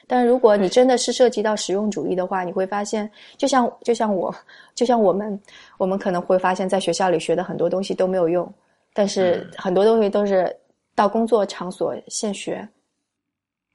[0.07, 4.33] 但如果你真的是涉及到实用主义的话，你会发现，就像就像我，
[4.75, 5.39] 就像我们，
[5.77, 8.53] 我们可能会发现，在学校里学的很多东西都没有用，
[8.93, 10.55] 但是很多东西都是
[10.95, 12.67] 到工作场所现学。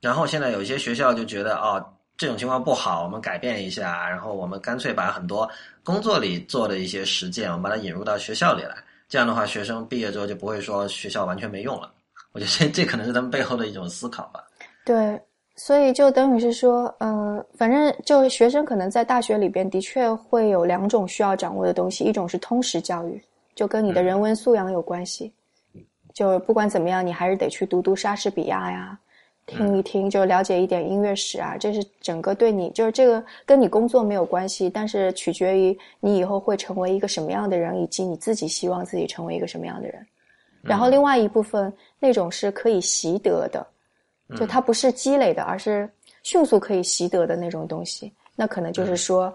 [0.00, 1.84] 然后现在有一些学校就觉得，哦，
[2.16, 5.48] 这种情况不好，我们改变一下，然后我们干脆把很多
[5.82, 8.74] 工作里做的一些实践，我们把它引入到学校里来。
[9.08, 11.90] 这样的话，学生毕业之后就不会说学校完全没用了。
[12.32, 14.44] 我觉得这这可能是他们背后的一种思考吧。
[14.84, 15.18] 对。
[15.60, 23.20] 所以就等于是说，呃，反正就学生可能在大学里边的确会有两种需要掌握的东西，一种是通识教育，
[23.56, 25.32] 就跟你的人文素养有关系。
[26.14, 28.96] 就不管怎么样，你还是得去读读莎士比亚呀，
[29.46, 31.56] 听一听，就了解一点音乐史啊。
[31.58, 40.06] 这是整个对你，就是这个跟你工作没有关系，但是取决于你以后会成为一个什么样的人，以及你自己希望自己成为一个什么样的人。
[40.62, 43.66] 然后另外一部分那种是可以习得的。
[44.36, 45.88] 就它不是积累的，而是
[46.22, 48.12] 迅速可以习得的那种东西。
[48.34, 49.34] 那可能就是说，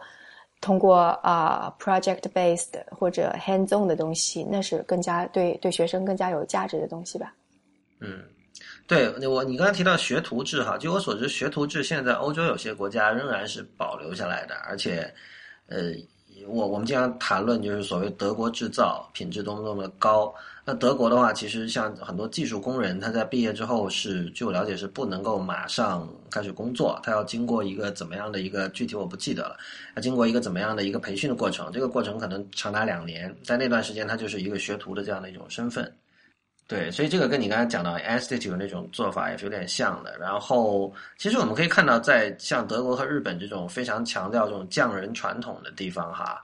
[0.62, 7.34] 通过啊 project based 或者 hands on 的东西，那是更加对对学生更加有价值的东西吧。
[8.00, 8.24] 嗯，
[8.88, 15.14] 对我你刚才提到学徒制哈，据我所知，学徒制现在在欧洲有些国家仍然是保留下来的，而且
[15.68, 15.94] 呃。
[16.48, 20.34] 我我们经常谈论就是所谓德国制造品质多么多么的高。
[20.66, 29.58] 那德国的话，其实像很多技术工人，他在毕业之后是，据我了解是不能够马上开始工作，他要经过一个怎么样的一个具体我不记得了，
[29.96, 35.94] 要经过一个怎么样的一个培训的过程，这个过程可能长达两年，在那段时间他就是一个学徒的这样的一种身份。
[36.66, 40.18] 对，所以这个跟你刚才讲到 institute 那种做法也是有点像的。
[40.18, 46.42] 然后，其实我们可以看到，在像德国和日本这种非常强调这种匠人传统的地方，哈，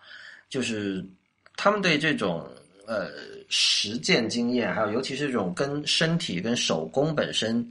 [0.50, 1.04] 就是
[1.56, 2.48] 他们对这种
[2.86, 3.10] 呃
[3.48, 7.66] 实践经验，还有尤其是这种跟身体、跟手工本身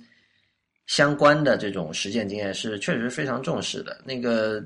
[0.86, 4.00] 相关的这种实践经验，是确实非常重视的。
[4.04, 4.64] 那个。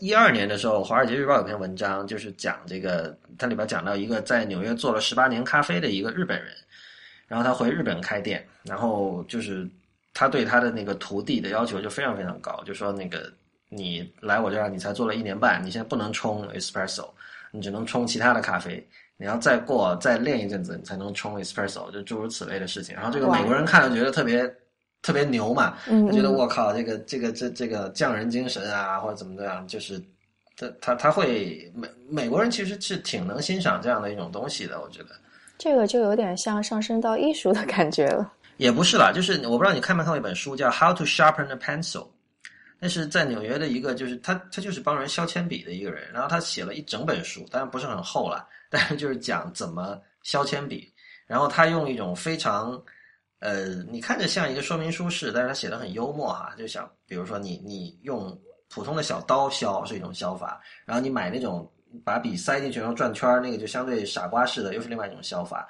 [0.00, 6.52] 一二年的时候，《华尔街日报》有篇文章，就是讲这个，它里边讲到一个在纽约做了十八年咖啡的一个日本人，
[7.26, 9.68] 然后他回日本开店，然后就是
[10.14, 13.32] 他对他的那个徒弟的要求就非常非常高，就说那个
[13.68, 17.08] 你来我这儿，你才做了一年半，你现在不能冲 espresso，
[17.50, 18.86] 你只能冲其他的咖啡，
[19.16, 22.94] 你要再过再练一阵子，你才能冲 espresso，就诸如此类的事情。
[22.94, 24.48] 然后这个美国人看了觉得特别。
[25.02, 30.02] 特别牛嘛，他觉得我靠，这个这个这这个匠人精神啊，或者怎么样，就是
[30.56, 35.10] 他他他会美美国人其实是挺能欣赏这样的一种东西的，我觉得
[35.56, 38.32] 这个就有点像上升到艺术的感觉了。
[38.56, 42.02] 也不是啦，就是我不知道你看没看过一本书叫《How to Sharpen a Pencil》，
[42.80, 50.92] 那是在纽约的一个，就是他他就是帮人削铅笔的一个人，然后他写了一整本书，当然不是很厚了，但是就是讲怎么削铅笔，
[51.28, 52.80] 然后他用一种非常，
[53.40, 58.36] 呃，你看着像一个说明书似的，但是他写的很幽默哈，就想比如说你你用
[58.68, 61.70] 普通的小刀削是一种削法，然后你买那种
[62.04, 65.68] 把笔塞进去然后转圈那个就相对傻瓜式的，又是另外一种削法。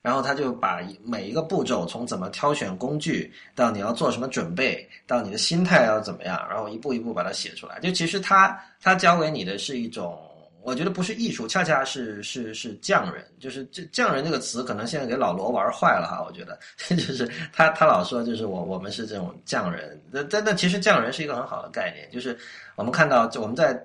[0.00, 7.80] 然后他就把每一个步骤，从怎么挑选工具，到你要做什么准备，到你的心态要怎么样，然后一步一步把它写出来。
[7.80, 10.16] 就其实他他教给你的是一种，
[10.68, 13.24] 我觉得不是艺术，恰恰是是是匠人。
[13.40, 16.22] 就是这匠人这个词，可能现在给老罗玩坏了哈。
[16.24, 16.58] 我觉得
[16.94, 22.38] 就是他他老说就是我我们是这种匠人，那但但其实匠人是一个很好的概念，就是
[22.76, 23.76] 我们看到我们在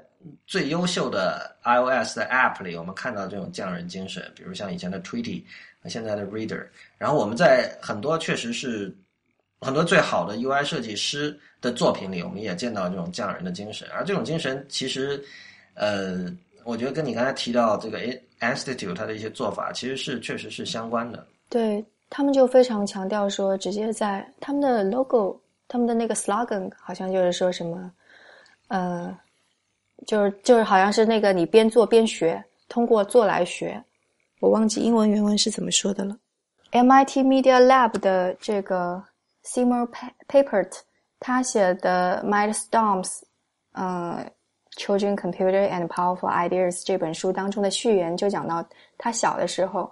[0.45, 5.41] 最优秀的 iOS 的 App 里，我们看到这种匠人精神，比如像以前的 Tweety。
[5.89, 6.65] 现在的 Reader，
[6.97, 8.95] 然后我们在很多确实是
[9.59, 13.85] 很多最好的 UI 设计师的作品里，我们也见到这种匠人的精神。
[13.93, 15.21] 而这种精神其实，
[15.73, 16.33] 呃，
[16.65, 17.99] 我觉得跟你刚才提到这个
[18.39, 21.25] Institute 它的一些做法，其实是确实是相关的。
[21.49, 27.91] 对他们就非常强调说，直接在他们的 logo、他们的那个 slogan，好像就是说什么，
[28.67, 29.17] 呃，
[30.05, 33.83] 就是就是好像是那个你边做边学，通过做来学。
[34.39, 36.17] 我忘记英文原文是怎么说的了。
[36.71, 39.01] MIT Media Lab 的这个
[39.45, 39.87] Seymour
[40.27, 40.71] Papert，
[41.19, 43.03] 他写的《Mindstorms》
[43.73, 44.17] 嗯，
[44.75, 48.65] 《Children Computer and Powerful Ideas》这本书当中的序言就讲到，
[48.97, 49.89] 他小的时候，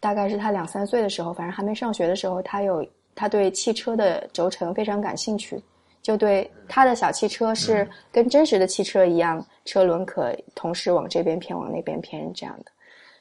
[0.00, 5.62] 大概是他两三岁的时候，反正还没上学的时候，他有他对汽车的轴承非常感兴趣，
[6.02, 12.72] 就对他的小汽车是跟真实的汽车一样，车轮可同时往这边偏，往那边偏这样的。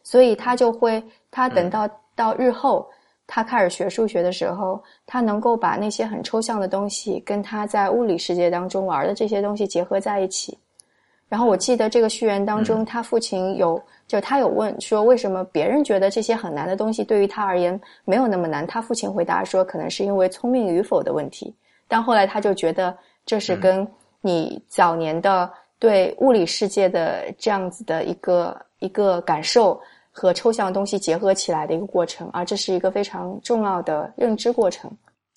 [0.04, 2.88] 所以他就会，他等到到日后，
[3.28, 10.58] 他开始学数学的时候，他能够把那些很抽象的东西跟他在物理世界当中玩的这些东西结合在一起。
[11.30, 18.66] 然后我记得这个序言当中，他父亲有，就他有问说，为什么别人觉得这些很难的东西对于他而言没有那么难？
[18.66, 21.54] 他父亲回答说，可能是因为聪明与否的问题。
[21.88, 23.88] 但后来他就觉得，这是跟
[24.22, 29.80] 你早年的对物理世界的这样子的一个一个感受。
[30.20, 34.90] 和抽象东西结合起来的一个过程，而这是一个非常重要的认知过程。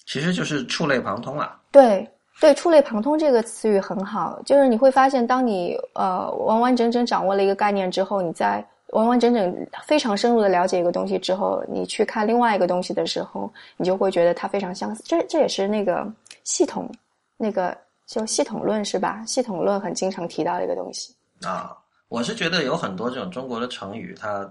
[0.07, 1.61] 其实就是触类旁通啊。
[1.71, 2.09] 对
[2.41, 15.03] 对，触类旁通这个词语很好，就是你会发现，当你呃完完整整掌握了一个概念之后，你在完完整整非常深入的了解一个东西之后，你去看另外一个东西的时候，你就会觉得它非常相似。
[15.07, 16.11] 这这也是那个
[16.45, 16.91] 系统，
[17.37, 17.77] 那个
[18.07, 19.23] 就系统论是吧？
[19.27, 21.77] 系统论很经常提到的一个东西啊。
[22.09, 24.51] 我是觉得有很多这种中国的成语，它。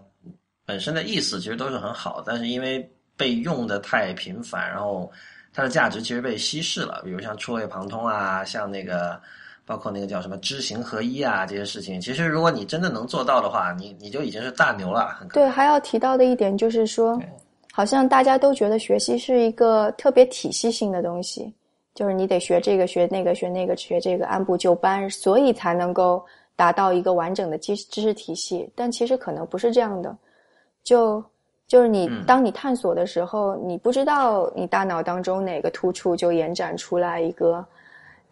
[0.66, 2.88] 本身的意思其实都是很好，但是因为
[3.18, 5.12] 被用的太频繁，然后
[5.60, 7.02] 它的价值其实被稀释了。
[7.04, 9.20] 比如像触类旁通啊，像那个
[9.66, 15.20] 包括那个叫什么知行合一啊这些事情，其实如果你真的能做到的话，你你就已经是大牛了。
[15.34, 17.22] 对，还要提到的一点就是说，
[17.74, 21.54] 好像大家都觉得学习是一个特别体系性的东西，
[21.94, 28.68] 就是你得学这个学那个学那个学这个按部就班，所以才能够达到一个完整的知知识体系。
[28.76, 30.18] 但其实可能不是这样的。
[30.84, 31.24] 就
[31.70, 37.64] 就是你，当你探索的时候，你不知道你大脑当中哪个突触就延展出来一个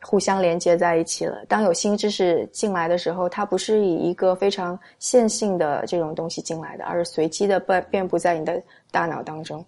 [0.01, 1.45] 互相连接在一起了。
[1.47, 8.59] 当有新知识进来的时候，它不是以一个非常线性的这种东西进来的，而是随机的遍遍布在你的
[8.89, 9.63] 大脑当中。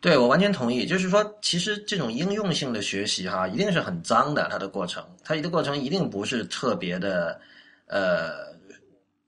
[0.00, 0.84] 对，我完全同意。
[0.84, 7.40] 就是说，其实这种应用性的学习哈，一定是很脏的，它的过程，它的过程一定不是特别的，
[7.86, 8.52] 呃。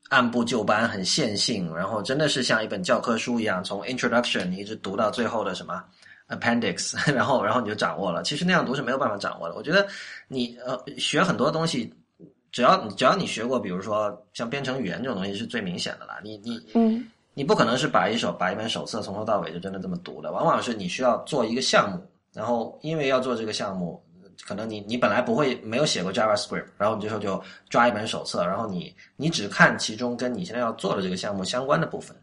[0.09, 5.83] 按部就班，很线性，然后真的是像一本教科书一样，从 introduction 你一直读到最后的什么
[6.29, 8.23] appendix， 然后然后你就掌握了。
[8.23, 9.55] 其实那样读是没有办法掌握的。
[9.57, 9.87] 我觉得
[10.29, 11.93] 你呃学很多东西，
[12.53, 16.21] 只要只要你学过，比如说像编程语言这种东西是最明显的啦。
[16.23, 17.05] 你你嗯，
[17.35, 22.01] 你不可能是把一手把一本手册从头到尾就真的这么读的，往往是你需要做一个项目，
[22.33, 24.01] 然后因为要做这个项目。
[24.45, 32.17] 可能你你本来不会没有写过 JavaScript，然后你这时候就抓一本手册，然后你你只看其中跟你现在要做的这个项目相关的部分，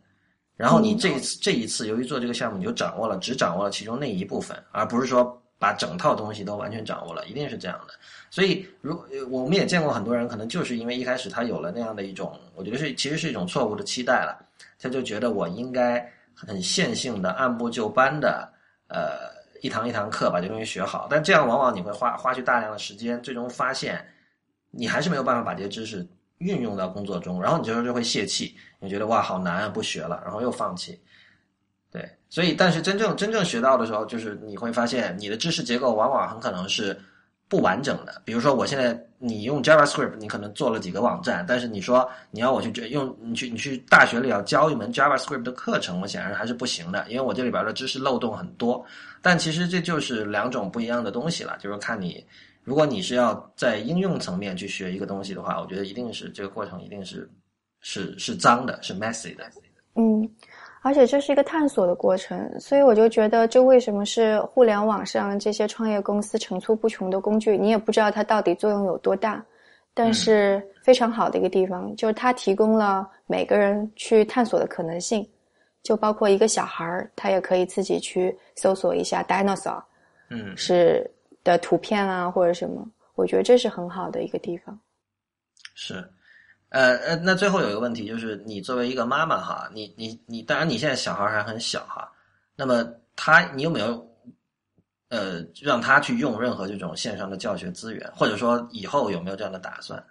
[0.55, 7.93] 然后你这一次这一次由于做这个项目，你就掌握了只掌握了其中那一部分，而不是说把整套东西都完全掌握了，一定是这样的。
[8.29, 8.97] 所以如
[9.29, 14.45] 我们也见过很多人，可能就是因为一开始他有了那样的一种，我觉得是其实是一种错误的期待了，
[14.79, 18.51] 他就觉得我应该很线性的按部就班的
[18.87, 19.42] 呃。
[19.63, 24.05] 一堂一堂课把这东西学好，但这样往往你会花花去大量的时间，最终发现
[24.71, 26.05] 你还是没有办法把这些知识
[26.39, 31.01] 运用到工作中，然后你这时候就会泄气，你觉得哇好难啊，不学了，然后又放弃。
[31.89, 36.99] 对，所以但是真正真正学到的时候，就是你会发现你的知识结构往往很可能是
[37.53, 38.19] 不完整的。
[38.25, 48.83] 比如说，我现在你用 JavaScript，你可能做了几个网站，但是你说你要我去用你去你去大学里要教一门 JavaScript 的课程，我显然还是不行的，因为我这里边的知识漏洞很多。
[49.21, 52.25] 但其实这就是两种不一样的东西了，就是看你，
[52.63, 57.29] 如果你是要在应用层面去学一个东西的话，我觉得一定是这个过程一定是
[57.81, 59.43] 是是脏的，是 messy 的。
[59.93, 60.27] 嗯。
[60.83, 67.57] 而且这是一个探索的过程，所以我就觉得，这为什么是互联网上这些创业公司层出不穷的工具？
[67.57, 69.43] 你也不知道它到底作用有多大，
[69.93, 75.25] 但是非常好的一个地方就是它提供了每个人去探索的可能性，
[75.83, 79.81] 就包括一个小孩儿，他也可以自己去搜索一下 dinosaur，
[80.29, 81.09] 嗯，是
[81.45, 84.77] 的图片啊或者什么，我觉得这是很好的一个地方。
[85.75, 86.03] 是。
[86.73, 92.11] 呃呃，那最后有一个问题，就是你作为一个妈妈哈，你你你，当然你现在小孩还很小哈，
[92.55, 92.83] 那么
[93.15, 94.03] 他你有没有
[95.09, 100.03] 呃让他去用任何这种线上的教学资源，或者说以后有没有这样的打算？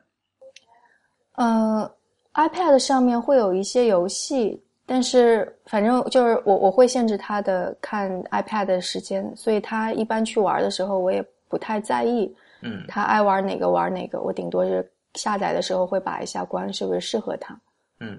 [1.34, 1.90] 呃
[2.34, 14.88] ，iPad 上面会有一些游戏，但是反正就是我我会限制他的看 iPad 的时间，所以他一般去玩的时候，我也不太在意，嗯，他爱玩哪个玩哪个，我顶多是。
[15.14, 17.58] 下载的时候会把一下关，是不是适合他？
[18.00, 18.18] 嗯，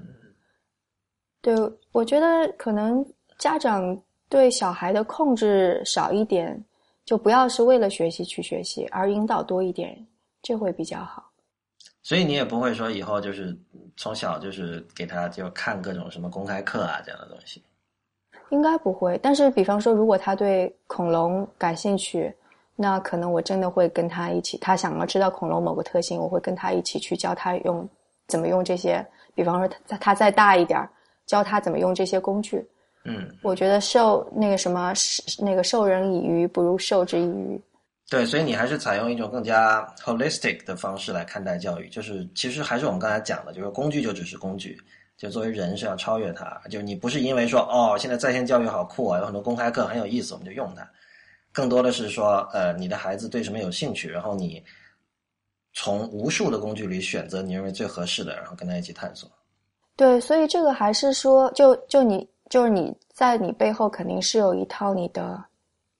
[1.41, 1.55] 对，
[1.91, 3.05] 我觉得可能
[3.37, 6.63] 家长对小孩的控制少一点，
[7.05, 10.05] 就不要是为了学习去学习，而引导多一点，
[10.41, 11.31] 这会比较好。
[12.01, 13.57] 所以你也不会说以后就是
[13.97, 17.63] 从小就是给他就看各种什么公开课啊这样的东西。
[18.49, 22.33] 应该不会，但是比方说，如果他对恐龙感兴趣。
[22.75, 27.87] 那可能我真的会跟他一起，他想要知道恐龙某个特性，我会跟他一起去教他用
[28.27, 29.05] 怎么用这些。
[29.35, 30.79] 比方说，他他再大一点，
[31.25, 32.63] 教他怎么用这些工具。
[33.05, 34.93] 嗯，我觉得授那个什么
[35.39, 37.61] 那个授人以鱼，不如授之以渔。
[38.09, 44.77] 对，所以你还是采用一种更加 holistic 的方式来看待教育，就是其实还是我们刚才讲的，就是工具就只是工具，
[45.17, 46.61] 就作为人是要超越它。
[46.69, 50.87] 就你不是因为说哦，现在在线教育好酷啊，有很多公开课很有意思，我们就用它。
[51.53, 54.61] 更多的是说，呃，你的孩子对什么有兴趣，然后你
[55.71, 59.29] 从无数的工具里选择你认为最合适的，然后跟他一起探索。
[59.95, 65.45] 对，所以这个还是说，就就你就是你在你背后肯定是有一套你的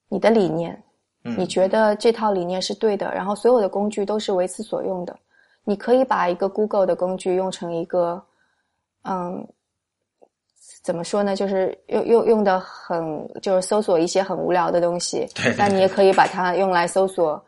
[0.08, 0.82] 你的理念，
[1.22, 5.16] 你觉得这套理念是对的，然后所有的工具都是为此所用的。
[5.62, 8.20] 你可以把一个 Google 的工具用成一个，
[9.02, 9.46] 嗯。
[10.84, 11.34] 怎么说呢？
[11.34, 15.26] 就是用用用的很，就是搜索一些很无聊的东西。
[15.34, 15.54] 对。
[15.56, 17.42] 但你也可以把它用来搜索，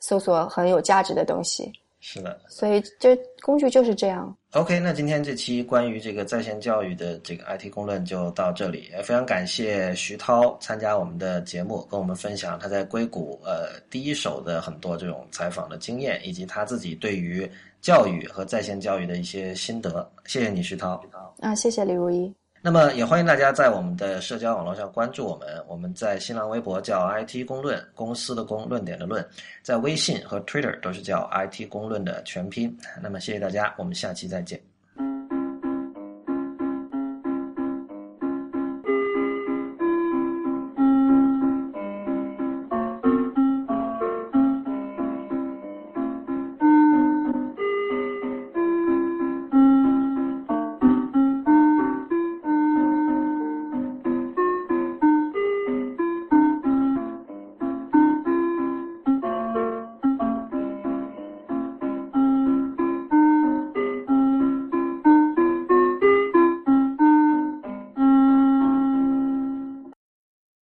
[0.00, 1.72] 搜索很有价值的东西。
[1.98, 2.38] 是的。
[2.46, 4.36] 所以这工具就是这样。
[4.52, 8.90] OK，那今天这期关于这个在线教育的这个 IT 公论就到这里。
[8.92, 20.06] 也非常感谢徐涛参加我们的节目，跟我们分享他在硅谷呃第一手的很多这种采访的经验，以及他自己对于教育和在线教育的一些心得。
[20.26, 21.02] 谢谢你，徐涛。
[21.40, 22.30] 啊，谢谢李如一。
[22.66, 25.46] 那么也欢迎大家在我们的社交网络上关注我们。
[25.68, 29.22] 我们在新浪微博叫 IT 公论，公司的公，论点的论；
[29.62, 32.74] 在微信和 Twitter 都是叫 IT 公论的全拼。
[33.02, 34.73] 那么谢谢大家，我们下期再见。